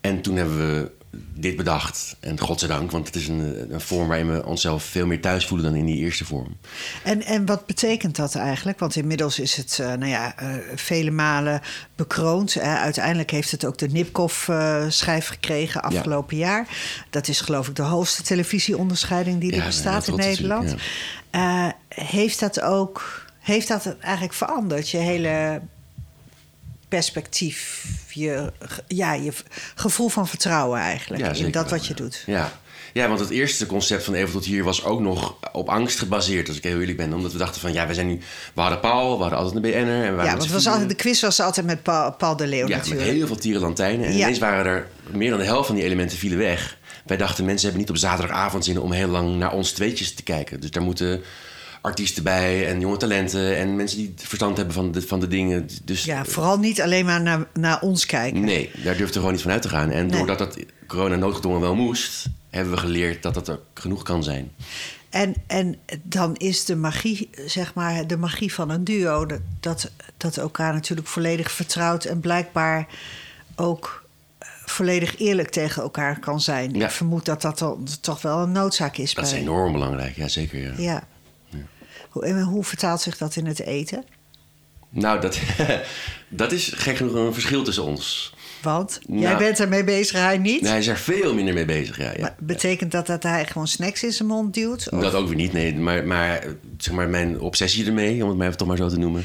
[0.00, 0.90] En toen hebben we
[1.34, 2.16] dit bedacht.
[2.20, 5.66] En godzijdank, want het is een, een vorm waarin we onszelf veel meer thuis voelen
[5.70, 6.56] dan in die eerste vorm.
[7.02, 8.78] En, en wat betekent dat eigenlijk?
[8.78, 11.60] Want inmiddels is het eh, nou ja, eh, vele malen
[11.94, 12.58] bekroond.
[12.58, 16.68] Uiteindelijk heeft het ook de Nipkoff-schijf gekregen afgelopen jaar.
[17.10, 20.74] Dat is geloof ik de hoogste televisieonderscheiding die er Ja, bestaat in Nederland.
[21.30, 24.90] Eh, heeft dat ook heeft dat eigenlijk veranderd?
[24.90, 25.60] Je hele
[26.88, 28.52] perspectief, je,
[28.86, 29.32] ja, je
[29.74, 32.22] gevoel van vertrouwen eigenlijk Ja, in dat wat je doet.
[32.26, 32.52] Ja.
[32.92, 36.48] ja, want het eerste concept van Even tot hier was ook nog op angst gebaseerd,
[36.48, 37.12] als ik heel eerlijk ben.
[37.12, 38.20] Omdat we dachten van, ja, we zijn nu...
[38.54, 39.78] We hadden Paul, we hadden altijd een BN'er.
[39.78, 42.36] En we waren Ja, met want was altijd, de quiz was altijd met Paul, Paul
[42.36, 43.16] de Leeuw Ja, met natuurlijk.
[43.16, 44.06] heel veel tierenlantijnen.
[44.06, 44.18] En Ja.
[44.18, 46.76] ineens waren er meer dan de helft van die elementen vielen weg.
[47.06, 50.22] Wij dachten, mensen hebben niet op zaterdagavond zin om heel lang naar ons tweetjes te
[50.22, 50.60] kijken.
[50.60, 51.22] Dus daar moeten
[51.86, 55.68] artiesten bij en jonge talenten en mensen die verstand hebben van de, van de dingen.
[55.84, 58.40] Dus Ja, vooral niet alleen maar naar, naar ons kijken.
[58.40, 59.90] nee, daar durfde gewoon niet van uit te gaan.
[59.90, 60.16] En Nee.
[60.16, 64.50] doordat dat corona noodgedwongen wel moest, hebben we geleerd dat dat er genoeg kan zijn.
[65.10, 69.26] En, en dan is de magie, zeg maar, de magie van een duo...
[69.60, 72.04] dat- dat, elkaar natuurlijk volledig vertrouwt...
[72.04, 72.86] en blijkbaar
[73.56, 74.04] ook
[74.38, 76.74] eh, volledig eerlijk tegen elkaar kan zijn.
[76.74, 76.84] Ja.
[76.84, 80.28] Ik vermoed dat dat dan toch wel een noodzaak is Dat is enorm belangrijk, ja
[80.28, 80.58] zeker.
[80.60, 80.72] Ja.
[80.76, 81.06] Ja.
[82.16, 84.04] Hoe, en hoe vertaalt zich dat in het eten?
[84.90, 85.38] Nou, dat,
[86.28, 88.34] dat is gek genoeg een verschil tussen ons.
[88.62, 89.20] Want Nou.
[89.20, 90.60] jij bent ermee bezig, hij niet.
[90.60, 92.10] Nee, hij is er veel minder mee bezig, ja.
[92.12, 92.20] ja.
[92.20, 94.90] Maar betekent dat dat hij gewoon snacks in zijn mond duwt?
[94.90, 95.74] Of- Dat ook weer niet, nee.
[95.74, 96.44] Maar, maar,
[96.78, 99.24] zeg maar mijn obsessie ermee, om het maar even toch maar zo te noemen...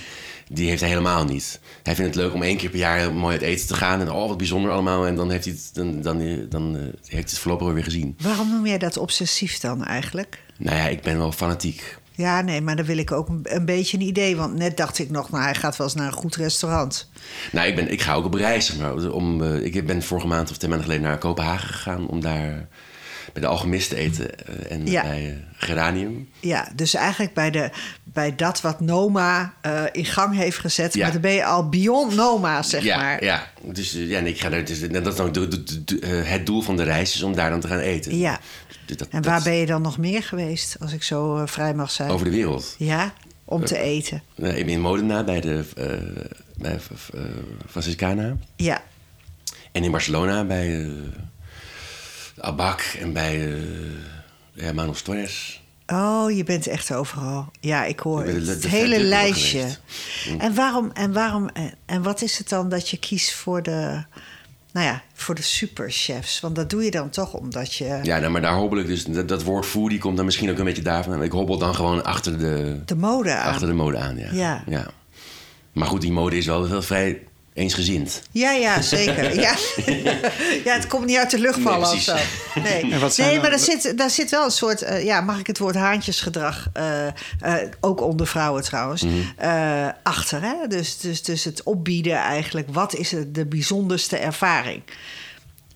[0.49, 1.59] die heeft hij helemaal niet.
[1.83, 3.99] Hij vindt het leuk om één keer per jaar mooi uit eten te gaan...
[4.01, 5.05] en oh, wat bijzonder allemaal.
[5.07, 8.15] En dan heeft hij het, dan, dan, dan, eh, heeft hij het voorlopig weer gezien.
[8.21, 10.39] Waarom noem jij dat obsessief dan eigenlijk?
[10.57, 11.99] Nou ja, ik ben wel fanatiek.
[12.21, 14.35] Ja, nee, maar dan wil ik ook een, een beetje een idee.
[14.35, 17.09] Want net dacht ik nog, nou, hij gaat wel eens naar een goed restaurant.
[17.51, 18.65] Nou, ik, ben, ik ga ook op reis.
[18.65, 22.07] Zeg maar, om, eh, ik ben vorige maand of twee maanden geleden naar Kopenhagen gegaan...
[22.07, 22.67] om daar
[23.33, 25.01] bij de Alchemist te eten eh, en Ja.
[25.01, 26.29] bij eh, Geranium.
[26.39, 27.69] Ja, dus eigenlijk bij, de,
[28.13, 30.93] bij dat wat Noma eh, in gang heeft gezet.
[30.93, 31.01] Ja.
[31.03, 33.23] Maar dan ben je al beyond Noma, zeg ja, maar.
[33.23, 36.61] Ja, dus eh, ja, nee, ik ga daar, dus, dat is dan eh, het doel
[36.61, 38.17] van de reis, is om daar dan te gaan eten.
[38.17, 38.39] Ja.
[38.85, 41.73] Dus dat- En dat- waar ben je dan nog meer geweest, als ik zo vrij
[41.73, 42.09] mag zijn?
[42.09, 42.75] Over de wereld.
[42.77, 43.13] Ja,
[43.45, 44.17] om te eten.
[44.35, 45.63] Ik ben in Modena bij de
[46.57, 46.79] bij
[47.69, 48.37] Franciscana.
[48.55, 48.81] Ja,
[49.71, 50.89] En in Barcelona bij
[52.37, 53.59] Abac en bij eh
[54.53, 55.60] ja, Manos Torres.
[55.91, 57.51] Oh, je bent echt overal.
[57.59, 59.67] Ja, ik hoor Ik het, hele lijstje.
[60.37, 64.03] En waarom, en waarom, en, en wat is het dan dat je kiest voor de,
[64.71, 66.39] nou ja, voor de superchefs?
[66.39, 69.05] Want dat doe je dan toch omdat je Ja, nou, maar daar hobbel ik dus.
[69.05, 71.23] Dat, dat woord foodie komt dan misschien ook een beetje daarvan.
[71.23, 73.47] Ik hobbel dan gewoon achter de, de mode aan.
[73.47, 74.17] achter de mode aan.
[74.17, 74.63] Ja.
[74.65, 74.87] Ja.
[75.71, 77.21] Maar goed, die mode is wel, wel vrij
[77.53, 78.21] eensgezind.
[78.31, 79.39] Ja, ja, zeker.
[79.39, 79.55] Ja.
[80.65, 82.15] ja, het komt niet uit de lucht vallen Nee, of zo.
[82.63, 82.83] Nee,
[83.17, 84.81] nee maar daar zit, daar zit wel een soort...
[84.81, 86.69] eh, ja, mag ik het woord haantjesgedrag...
[86.73, 87.13] eh, eh,
[87.79, 89.03] ook onder vrouwen trouwens...
[89.03, 89.13] Mhm.
[89.37, 90.67] eh, achter, hè?
[90.67, 92.67] Dus, dus, dus het opbieden eigenlijk...
[92.73, 94.81] wat is het, de bijzonderste ervaring?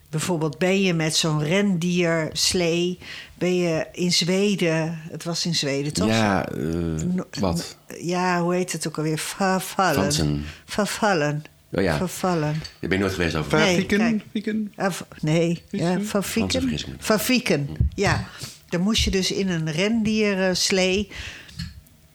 [0.09, 2.99] Bijvoorbeeld ben je met zo'n rendier, slee...
[3.33, 4.99] ben je in Zweden...
[5.11, 6.07] het was in Zweden, toch?
[6.07, 7.77] Ja, No- wat?
[7.99, 9.17] Ja, hoe heet het ook alweer?
[9.17, 10.45] Vervallen.
[10.65, 11.43] Vervallen.
[11.77, 11.97] Oh ja.
[11.97, 12.61] Vervallen.
[12.79, 13.57] Ik ben nooit geweest over.
[13.57, 14.23] Nee, Fieken, kijk.
[14.31, 14.73] Fieken.
[14.77, 16.61] Uh, v- nee, ja, van Franse Fieken.
[16.61, 16.95] vergissing.
[16.99, 18.27] Van Fieken, ja.
[18.69, 21.11] Dan moest je dus in een rendierslee...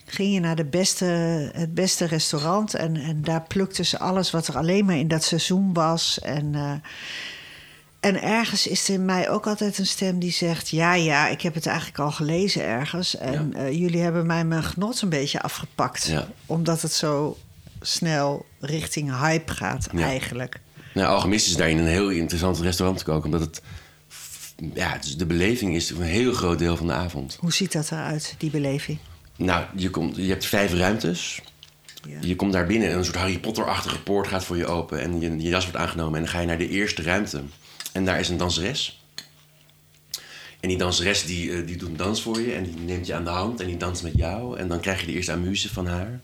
[0.07, 1.05] ging je naar de beste,
[1.53, 2.75] het beste restaurant...
[2.75, 6.19] En, en daar plukten ze alles wat er alleen maar in dat seizoen was.
[6.21, 6.73] En, eh,
[8.01, 10.69] en ergens is er in mij ook altijd een stem die zegt...
[10.69, 13.17] ja, ja, ik heb het eigenlijk al gelezen ergens...
[13.17, 16.07] en eh, jullie hebben mij mijn genot een beetje afgepakt.
[16.07, 16.29] Ja.
[16.47, 17.37] Omdat het zo
[17.81, 20.01] snel richting hype gaat Ja.
[20.03, 20.61] eigenlijk.
[20.95, 23.25] Nou, Alchemist is daar in een heel interessant restaurant te koken.
[23.25, 23.63] Omdat het...
[24.75, 27.37] Ja, dus de beleving is een heel groot deel van de avond.
[27.41, 28.99] Hoe ziet dat eruit, die beleving?
[29.37, 31.41] Nou, je, komt, je hebt vijf ruimtes.
[32.09, 32.19] Ja.
[32.21, 35.01] Je komt daar binnen en een soort Harry Potter-achtige poort gaat voor je open.
[35.01, 37.43] En je, je jas wordt aangenomen en dan ga je naar de eerste ruimte.
[37.93, 39.05] En daar is een danseres.
[40.61, 43.15] En die danseres die, eh, die doet een dans voor je en die neemt je
[43.15, 44.59] aan de hand en die danst met jou.
[44.59, 46.21] En dan krijg je de eerste amuse van haar.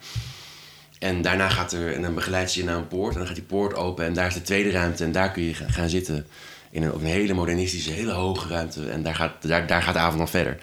[0.99, 3.37] En daarna gaat er, en dan begeleidt ze je naar een poort en dan gaat
[3.37, 4.05] die poort open.
[4.05, 6.27] En daar is de tweede ruimte en daar kun je gaan zitten.
[6.71, 8.91] In een, een hele modernistische, hele hoge ruimte.
[8.91, 10.59] En daar gaat, daar, daar gaat de avond dan verder.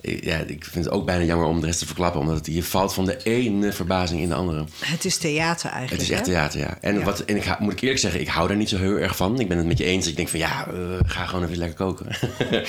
[0.00, 2.20] Ik- Ja, ik vind het ook bijna jammer om de rest te verklappen.
[2.20, 4.64] Omdat het, je valt van de ene verbazing in de andere.
[4.84, 5.92] Het is theater eigenlijk.
[5.92, 6.32] Het is echt hè?
[6.32, 6.78] theater, ja.
[6.80, 7.04] En, Ja.
[7.04, 9.40] Wat, en ik moet ik eerlijk zeggen, ik hou daar niet zo heel erg van.
[9.40, 10.00] Ik ben het met je eens.
[10.00, 10.74] dat Ik denk van ja, eh,
[11.06, 12.06] ga gewoon even lekker koken.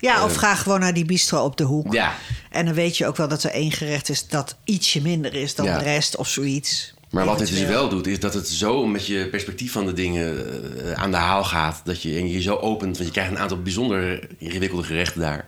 [0.00, 1.92] Ja, of ga gewoon naar die bistro op de hoek.
[1.92, 2.14] Ja.
[2.50, 5.54] En dan weet je ook wel dat er één gerecht is dat ietsje minder is
[5.54, 5.78] dan Ja.
[5.78, 6.94] de rest of zoiets.
[7.10, 9.92] Maar wat het dus wel doet, is dat het zo met je perspectief van de
[9.92, 10.46] dingen
[10.86, 11.80] eh, aan de haal gaat.
[11.84, 15.44] Dat je en je zo opent, want je krijgt een aantal bijzonder ingewikkelde gerechten daar.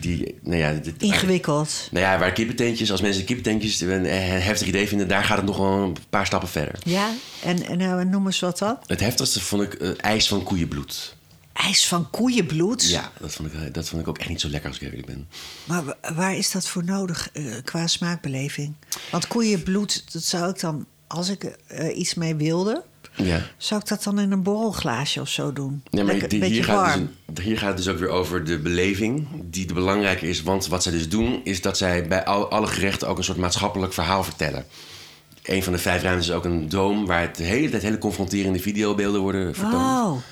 [0.00, 1.88] Die, nou ja, dit- Ingewikkeld.
[1.90, 5.46] Nou ja, waar kippenteentjes, als mensen kippenteentjes een eh, heftig idee vinden, daar gaat het
[5.46, 6.78] nog wel een paar stappen verder.
[6.84, 7.10] Ja,
[7.42, 8.78] en, en nou, noem eens wat dan?
[8.86, 11.16] Het heftigste vond ik eh, ijs van koeienbloed.
[11.52, 12.88] IJs van koeienbloed.
[12.88, 15.06] Ja, dat vond, ik, dat vond ik ook echt niet zo lekker als ik eerlijk
[15.06, 15.28] ben.
[15.64, 17.30] Maar wa- waar is dat voor nodig
[17.64, 18.74] qua smaakbeleving?
[19.10, 22.82] Want koeienbloed, dat zou ik dan, als ik er iets mee wilde,
[23.24, 23.42] Ja.
[23.56, 25.82] zou ik dat dan in een borrelglaasje of zo doen?
[25.90, 28.58] Ja, maar Lekker, die- hier, gaat dus, hier gaat het dus ook weer over de
[28.58, 30.42] beleving, die de belangrijke is.
[30.42, 33.38] Want wat zij dus doen, is dat zij bij al, alle gerechten ook een soort
[33.38, 34.64] maatschappelijk verhaal vertellen.
[35.42, 37.98] Een van de vijf ruimtes is ook een doom waar het de hele tijd hele
[37.98, 39.74] confronterende videobeelden worden vertoond.
[39.74, 40.22] Oh, Over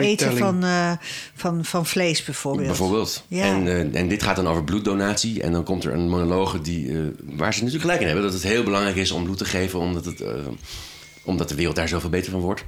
[0.00, 0.38] eten Storytelling.
[0.38, 0.92] van, eh,
[1.34, 2.66] van, van vlees bijvoorbeeld.
[2.66, 3.24] Bijvoorbeeld.
[3.28, 3.44] Ja.
[3.44, 5.42] En, eh, en dit gaat dan over bloeddonatie.
[5.42, 8.24] En dan komt er een monologe die, eh, waar ze natuurlijk gelijk in hebben.
[8.24, 9.78] Dat het heel belangrijk is om bloed te geven.
[9.78, 10.28] Omdat, het, eh,
[11.24, 12.64] omdat de wereld daar zoveel beter van wordt.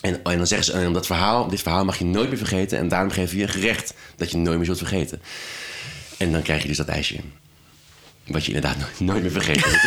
[0.00, 2.78] En, en dan zeggen ze, en dat verhaal, dit verhaal mag je nooit meer vergeten.
[2.78, 5.22] En daarom geven we je een gerecht dat je nooit meer zult vergeten.
[6.16, 7.20] En dan krijg je dus dat ijsje.
[8.26, 9.70] Wat je inderdaad nooit, nooit meer vergeten.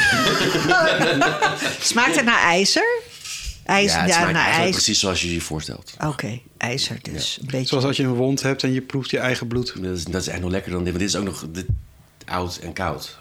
[1.91, 3.01] Smaakt het naar ijzer?
[3.65, 5.93] IJzer, ja, het ja, naar precies zoals je je voorstelt.
[6.07, 7.37] Oké, ijzer dus.
[7.41, 7.67] Een beetje.
[7.67, 9.73] Zoals als je een wond hebt en je proeft je eigen bloed.
[9.81, 10.93] Dat is, dat is echt nog lekkerder dan dit.
[10.93, 11.65] Want dit is ook nog dit,
[12.25, 13.19] oud en koud.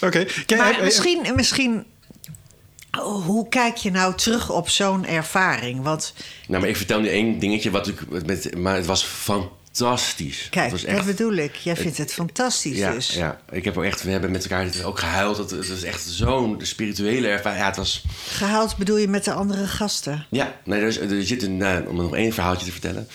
[0.00, 0.26] Oké.
[0.56, 1.84] Maar heb- misschien, misschien
[3.00, 5.82] hoe kijk je nou terug op zo'n ervaring?
[5.82, 6.14] Want
[6.48, 7.70] Nou, maar ik vertel nu één dingetje.
[7.70, 10.46] Wat ik, met, maar het was fantastisch.
[10.50, 11.54] kijk, was dat echt, bedoel ik.
[11.54, 13.08] Jij vindt het fantastisch ja, dus.
[13.08, 15.36] ja, ik heb ook echt, we hebben met elkaar ook gehuild.
[15.36, 17.60] Het, het was echt zo'n spirituele ervaring.
[17.60, 20.26] Ja, het was, Gehaald bedoel je met de andere gasten?
[20.30, 23.08] ja, nee, er, is, er zit een, nou, om nog één verhaaltje te vertellen.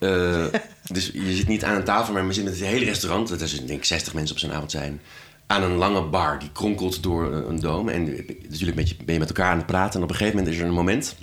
[0.00, 0.44] Eh,
[0.92, 3.28] dus je zit niet aan een tafel, maar je zit met het hele restaurant.
[3.28, 5.00] Dat er denk ik 60 mensen op zo'n avond zijn.
[5.46, 7.92] Aan een lange bar die kronkelt door een, dome.
[7.92, 8.04] En
[8.48, 8.74] natuurlijk
[9.04, 9.94] ben je, met elkaar aan het praten.
[9.98, 11.16] En op een gegeven moment is er een moment.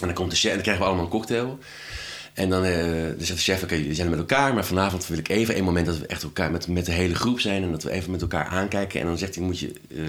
[0.00, 1.58] En dan komt de chef en dan krijgen we allemaal een cocktail.
[2.34, 2.74] En dan, eh,
[3.18, 4.54] zegt de chef, oké, jullie zijn met elkaar...
[4.54, 7.14] maar vanavond wil ik even een moment dat we echt elkaar met, met de hele
[7.14, 7.62] groep zijn...
[7.62, 9.00] en dat we even met elkaar aankijken.
[9.00, 10.04] En dan zegt hij, moet je eh,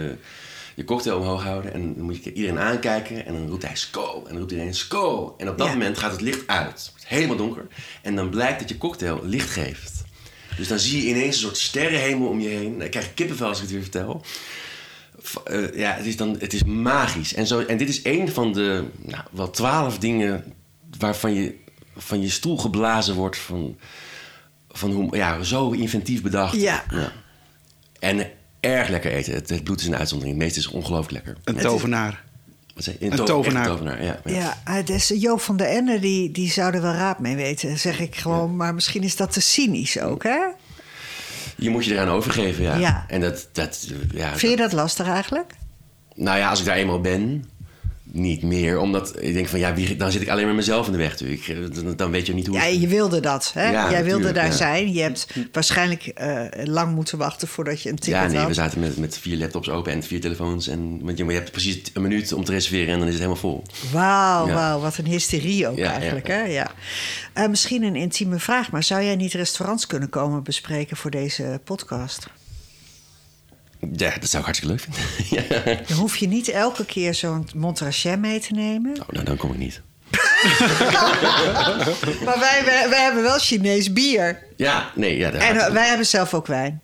[0.78, 1.74] je cocktail omhoog houden...
[1.74, 4.18] en dan moet je iedereen aankijken en dan roept hij sko.
[4.24, 5.36] En dan roept iedereen sko.
[5.38, 5.74] En op dat Ja.
[5.74, 6.68] moment gaat het licht uit.
[6.72, 7.68] Het wordt helemaal donker.
[8.02, 10.04] En dan blijkt dat je cocktail licht geeft.
[10.58, 12.80] Dus dan zie je ineens een soort sterrenhemel om je heen.
[12.80, 14.22] Dan krijg je kippenvel als ik het weer vertel.
[15.44, 17.34] Eh, ja, het is, dan, het is magisch.
[17.34, 20.54] En, zo, en dit is één van de nou, wel twaalf dingen
[20.98, 21.56] waarvan je
[21.98, 23.38] van je stoel geblazen wordt.
[23.38, 23.78] Van,
[24.70, 26.56] van hoe, ja, zo inventief bedacht.
[26.62, 26.84] Ja.
[28.00, 28.30] En
[28.68, 29.34] erg lekker eten.
[29.34, 30.36] Het, het bloed is een uitzondering.
[30.38, 31.38] Het meeste is ongelooflijk lekker.
[31.44, 32.24] Een tovenaar.
[32.76, 33.06] Wat zei je?
[33.06, 34.04] Een to- tovenaar.
[34.04, 34.20] ja.
[34.26, 34.58] ja.
[34.66, 38.00] Ja, dus Joop van der Ende, die, die zou er wel raad mee weten, zeg
[38.00, 38.56] ik gewoon.
[38.56, 40.38] Maar misschien is dat te cynisch ook, hè?
[41.56, 42.76] Je moet je eraan overgeven, ja.
[42.76, 43.06] Ja.
[43.08, 45.54] En dat, dat, ja, Vind je dat lastig eigenlijk?
[46.16, 47.50] Nou ja, als ik daar eenmaal ben,
[48.12, 48.80] niet meer.
[48.80, 51.10] Omdat ik denk van ja, wie, dan zit ik alleen maar mezelf in de weg.
[51.12, 51.48] natuurlijk.
[51.48, 52.56] Ik, dan, weet je niet hoe.
[52.56, 53.72] Ja, je wilde dat, hè?
[53.72, 54.52] Ja, Jij wilde daar ja.
[54.52, 54.94] zijn.
[54.94, 58.48] Je hebt waarschijnlijk eh, lang moeten wachten voordat je een ticket ja, nee, had.
[58.48, 60.68] we zaten met, met vier laptops open en vier telefoons.
[60.68, 63.14] En, want je, maar je hebt precies een minuut om te reserveren en dan is
[63.14, 63.64] het helemaal vol.
[63.92, 64.54] Wauw, Ja.
[64.54, 66.42] wauw, wat een hysterie ook eigenlijk, hè?
[66.42, 66.72] Ja.
[67.34, 71.60] Eh, misschien een intieme vraag, maar zou jij niet restaurants kunnen komen bespreken voor deze
[71.64, 72.28] podcast?
[73.80, 75.04] Ja, dat zou ik hartstikke leuk vinden.
[75.66, 75.74] ja.
[75.88, 78.94] Dan hoef je niet elke keer zo'n Montrachet mee te nemen.
[78.94, 79.82] Nou, nou, dan kom ik niet.
[82.26, 84.44] Maar wij, wij, wij hebben wel Chinees bier.
[84.56, 85.32] Ja, nee, ja.
[85.32, 86.82] dat En eh, wij hebben zelf ook wijn.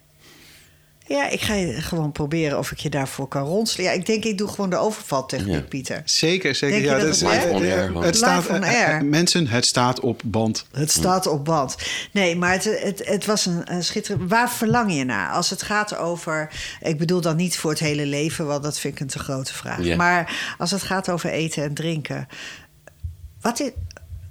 [1.08, 3.86] Ja, ik ga je gewoon proberen of ik je daarvoor kan ronselen.
[3.86, 5.62] Ja, ik denk, ik doe gewoon de overvaltechniek, Ja.
[5.62, 6.02] Pieter.
[6.06, 6.82] Zeker, zeker.
[6.82, 8.04] Denk ja, dat is, het live on air gewoon?
[8.04, 9.06] Het staat, on eh, eh, air.
[9.06, 10.66] mensen, het staat op band.
[10.72, 11.76] Het staat op band.
[12.12, 14.30] Nee, maar het, het, het was een, een schitterend...
[14.30, 15.32] Waar verlang je naar?
[15.32, 16.50] Als het gaat over...
[16.82, 19.54] Ik bedoel dan niet voor het hele leven, want dat vind ik een te grote
[19.54, 19.84] vraag.
[19.84, 19.96] Ja.
[19.96, 22.28] Maar als het gaat over eten en drinken...
[23.42, 23.72] Wat is,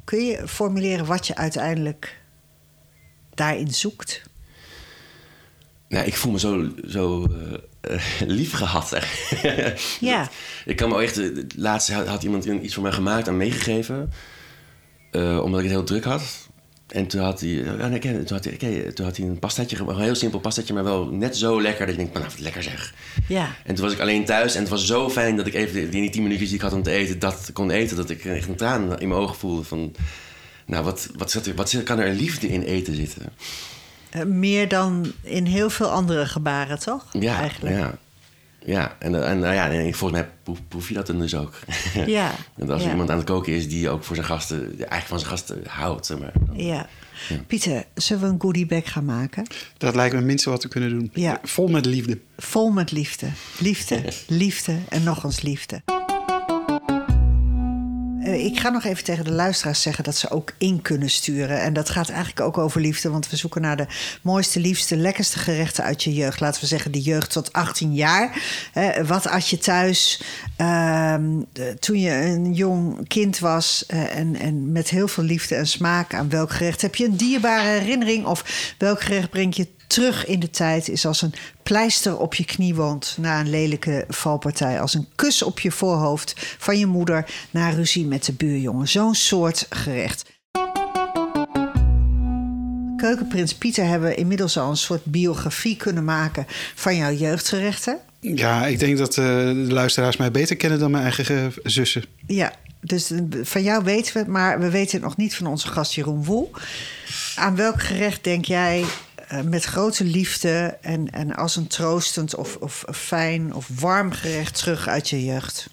[0.05, 2.21] kun je formuleren wat je uiteindelijk
[3.35, 4.23] daarin zoekt?
[5.93, 7.27] Nou, ik voel me zo, zo
[7.81, 8.91] eh, lief gehad.
[10.01, 10.21] Ja.
[10.23, 10.31] Dat-
[10.65, 11.19] ik kan me ook echt...
[11.19, 14.13] eh, Laatst had, iemand iets voor mij gemaakt en meegegeven.
[15.13, 16.23] omdat ik het heel druk had.
[16.89, 20.01] En toen had hij, ja, nee, toen had hij, toen had hij een pastaatje, een
[20.01, 22.95] heel simpel pastaatje, maar wel net zo lekker dat je denkt, nou, wat lekker zeg.
[23.29, 23.55] Ja.
[23.65, 25.89] En toen was ik alleen thuis en het was zo fijn dat ik even die-
[26.01, 27.97] die tien minuutjes die ik had om te eten, dat kon eten.
[27.97, 29.95] Dat ik echt een traan in mijn ogen voelde van,
[30.67, 33.23] nou, wat, wat, zit er, wat kan er een liefde in eten zitten?
[34.13, 37.07] Eh, meer dan in heel veel andere gebaren, toch?
[37.13, 37.77] Ja, Eigenlijk.
[37.77, 37.95] ja.
[38.65, 41.55] Ja, en, en, nou ja, en volgens mij proef, proef je dat dan dus ook.
[42.07, 42.87] Ja, Want als ja.
[42.87, 45.63] er iemand aan het koken is die ook voor zijn gasten, eigenlijk van zijn gasten
[45.67, 46.33] houdt, zeg maar.
[46.47, 46.87] dan- Ja.
[47.47, 49.47] Pieter, zullen we een goodie bag gaan maken?
[49.79, 51.11] Dat lijkt me het minste wat we kunnen doen.
[51.13, 51.39] Ja.
[51.43, 52.19] Vol met liefde.
[52.39, 53.27] Vol met liefde.
[53.59, 55.83] Liefde, liefde en nog eens liefde.
[58.33, 61.61] Eh, Ik ga nog even tegen de luisteraars zeggen dat ze ook in kunnen sturen.
[61.61, 63.87] En dat gaat eigenlijk ook over liefde, want we zoeken naar de
[64.23, 66.41] mooiste, liefste, lekkerste gerechten uit je jeugd.
[66.41, 68.43] Laten we zeggen, de jeugd tot 18 jaar.
[69.07, 70.23] Wat at je thuis
[70.57, 71.43] ehm,
[71.79, 76.15] toen je een jong kind was eh, en, en met heel veel liefde en smaak
[76.15, 76.83] aan welk gerecht?
[76.83, 81.07] Heb je een dierbare herinnering of welk gerecht brengt je terug in de tijd is
[81.07, 84.81] als een pleister op je kniewond na een lelijke valpartij.
[84.81, 88.89] Als een kus op je voorhoofd van je moeder na ruzie met de buurjongen.
[88.89, 90.31] Zo'n soort gerecht.
[92.97, 97.99] Keukenprins Pieter hebben we inmiddels al een soort biografie kunnen maken van jouw jeugdgerechten.
[98.21, 102.05] Ja, ik denk dat uh, de luisteraars mij beter kennen dan mijn eigen zussen.
[102.27, 103.11] Ja, dus
[103.43, 106.25] van jou weten we het, maar we weten het nog niet van onze gast Jeroen
[106.25, 106.51] Woel.
[107.35, 108.85] Aan welk gerecht denk jij
[109.41, 114.89] met grote liefde en, en als een troostend of, of fijn of warm gerecht terug
[114.89, 115.71] uit je jeugd?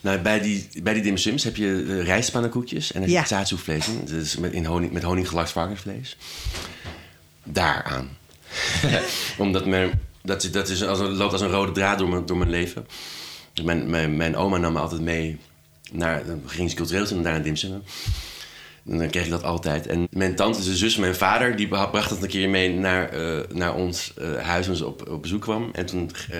[0.00, 3.24] Nou, bij die, bij die dimsums heb je de rijstpannenkoekjes en dan heb je ja.
[4.04, 6.16] Dus met, in honing, met honing gelakt varkensvlees.
[7.44, 8.08] Daaraan.
[9.38, 12.36] Omdat mijn, dat, dat is als een, loopt als een rode draad door mijn, door
[12.36, 12.86] mijn leven.
[13.64, 15.38] Mijn, mijn, mijn oma nam me altijd mee
[15.92, 16.26] naar...
[16.26, 17.82] Dan ging ze cultureel en daar naar dimsummen.
[18.86, 19.86] En dan kreeg ik dat altijd.
[19.86, 23.40] En mijn tante, zijn zus, mijn vader, die bracht dat een keer mee naar, uh,
[23.52, 25.70] naar ons uh, huis toen ze op, op bezoek kwam.
[25.72, 26.38] En toen uh,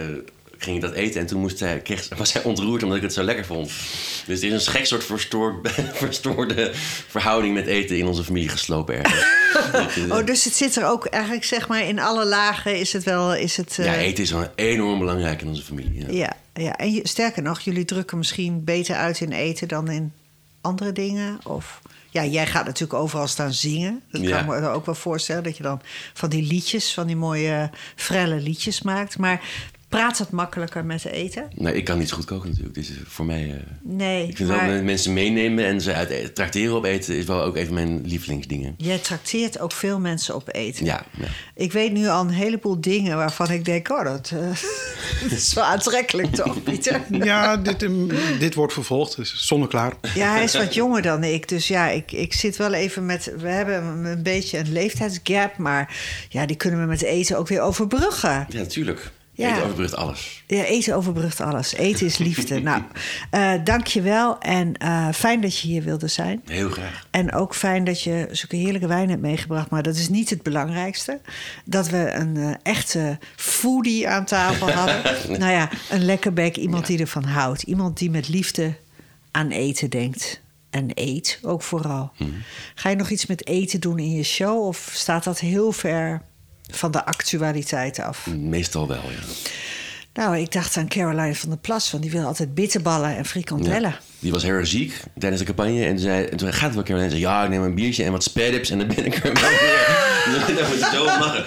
[0.59, 1.21] ging ik dat eten.
[1.21, 3.67] En toen moest hij, kreeg, was hij ontroerd omdat ik het zo lekker vond.
[4.27, 6.71] Dus het is een gek soort verstoord, verstoorde
[7.09, 9.97] verhouding met eten in onze familie geslopen ergens.
[10.13, 13.35] oh, dus het zit er ook eigenlijk, zeg maar, in alle lagen is het wel...
[13.35, 16.01] Is het, Ja, eten is wel enorm belangrijk in onze familie.
[16.01, 16.77] Ja, ja, ja.
[16.77, 20.13] en sterker nog, jullie drukken misschien beter uit in eten dan in
[20.61, 21.39] andere dingen?
[21.45, 21.81] Of...
[22.13, 24.03] Ja, jij gaat natuurlijk overal staan zingen.
[24.11, 25.43] Dat kan me ook wel voorstellen.
[25.43, 25.81] Dat je dan
[26.13, 29.19] van die liedjes, van die mooie, frelle liedjes maakt.
[29.19, 29.41] Maar
[29.93, 31.49] praat het makkelijker met eten?
[31.55, 32.75] Nee, ik kan niet zo goed koken natuurlijk.
[32.75, 33.47] Dus voor mij...
[33.47, 34.67] Uh, nee, Ik vind maar...
[34.67, 37.17] wel mensen meenemen en ze uit, e-, trakteren op eten...
[37.17, 38.75] is wel ook een van mijn lievelingsdingen.
[38.77, 40.85] Jij trakteert ook veel mensen op eten.
[40.85, 41.27] Ja, ja.
[41.55, 43.91] Ik weet nu al een heleboel dingen waarvan ik denk...
[43.91, 44.41] oh, dat, uh,
[45.23, 47.01] dat is wel aantrekkelijk toch, Pieter?
[47.33, 49.93] Ja, dit, um, dit wordt vervolgd, dus zonneklaar.
[50.15, 51.49] Ja, hij is wat jonger dan ik.
[51.49, 53.33] Dus ja, ik, ik zit wel even met...
[53.39, 55.57] We hebben een beetje een leeftijdsgap...
[55.57, 55.97] maar
[56.29, 58.47] ja, die kunnen we met eten ook weer overbruggen.
[58.49, 59.13] Ja, natuurlijk.
[59.35, 59.51] Ja.
[59.51, 60.43] Eten overbrugt alles.
[60.47, 61.75] Ja, eten overbrugt alles.
[61.75, 62.61] Eten is liefde.
[62.61, 62.83] nou,
[63.35, 64.39] uh, dank je wel.
[64.39, 66.43] En uh, fijn dat je hier wilde zijn.
[66.47, 67.07] Heel graag.
[67.11, 69.71] En ook fijn dat je zulke heerlijke wijn hebt meegebracht.
[69.71, 71.21] Maar dat is niet het belangrijkste.
[71.65, 75.03] Dat we een uh, echte foodie aan tafel hadden.
[75.39, 76.57] nou ja, een lekker bek.
[76.57, 76.89] Iemand ja.
[76.89, 77.63] die ervan houdt.
[77.63, 78.75] Iemand die met liefde
[79.31, 80.41] aan eten denkt.
[80.71, 82.13] En eet ook vooral.
[82.19, 82.31] Mhm.
[82.31, 82.43] Hmm.
[82.75, 84.67] Ga je nog iets met eten doen in je show?
[84.67, 86.23] Of staat dat heel ver
[86.77, 88.27] van de actualiteit af?
[88.27, 89.51] Meestal wel, ja.
[90.15, 93.91] Nou, ik dacht aan Caroline van der Plas, want die wil altijd bitterballen en frikandellen.
[93.91, 95.85] Ja, die was heel erg ziek tijdens de campagne.
[95.85, 98.13] En, zei, en toen gaat het wel Caroline zei, ja, ik neem een biertje en
[98.13, 100.11] wat spaddips en dan ben ik er wel weer.
[100.69, 101.45] moet je zo lachen.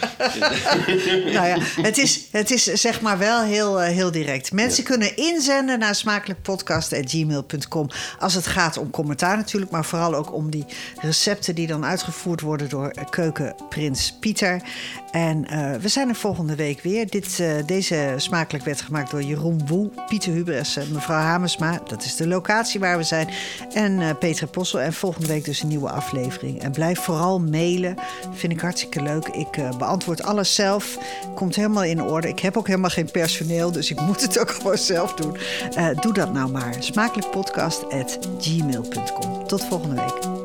[1.34, 4.51] nou ja, het is, het is zeg maar wel heel, uh, heel direct.
[4.51, 4.89] Mensen ja.
[4.89, 10.65] kunnen inzenden naar smakelijkpodcast.gmail.com als het gaat om commentaar natuurlijk, maar vooral ook om die
[11.01, 14.61] recepten die dan uitgevoerd worden door keukenprins Pieter.
[15.11, 17.09] En uh, we zijn er volgende week weer.
[17.09, 21.82] Dit, uh, deze smakelijk werd gemaakt door Jeroen Woe, Pieter Hubers en mevrouw Hamersma.
[21.88, 23.30] Dat is de locatie waar we zijn.
[23.74, 24.80] En uh, Petra Possel.
[24.80, 26.61] En volgende week dus een nieuwe aflevering.
[26.61, 27.95] En blijf vooral mailen.
[28.34, 29.28] Vind ik hartstikke leuk.
[29.28, 30.97] Ik beantwoord alles zelf.
[31.36, 32.28] Komt helemaal in orde.
[32.28, 35.38] Ik heb ook helemaal geen personeel, dus ik moet het ook gewoon zelf doen.
[36.01, 36.76] doe dat nou maar.
[36.80, 39.47] Smakelijkpodcast.gmail.com.
[39.47, 40.44] Tot volgende week.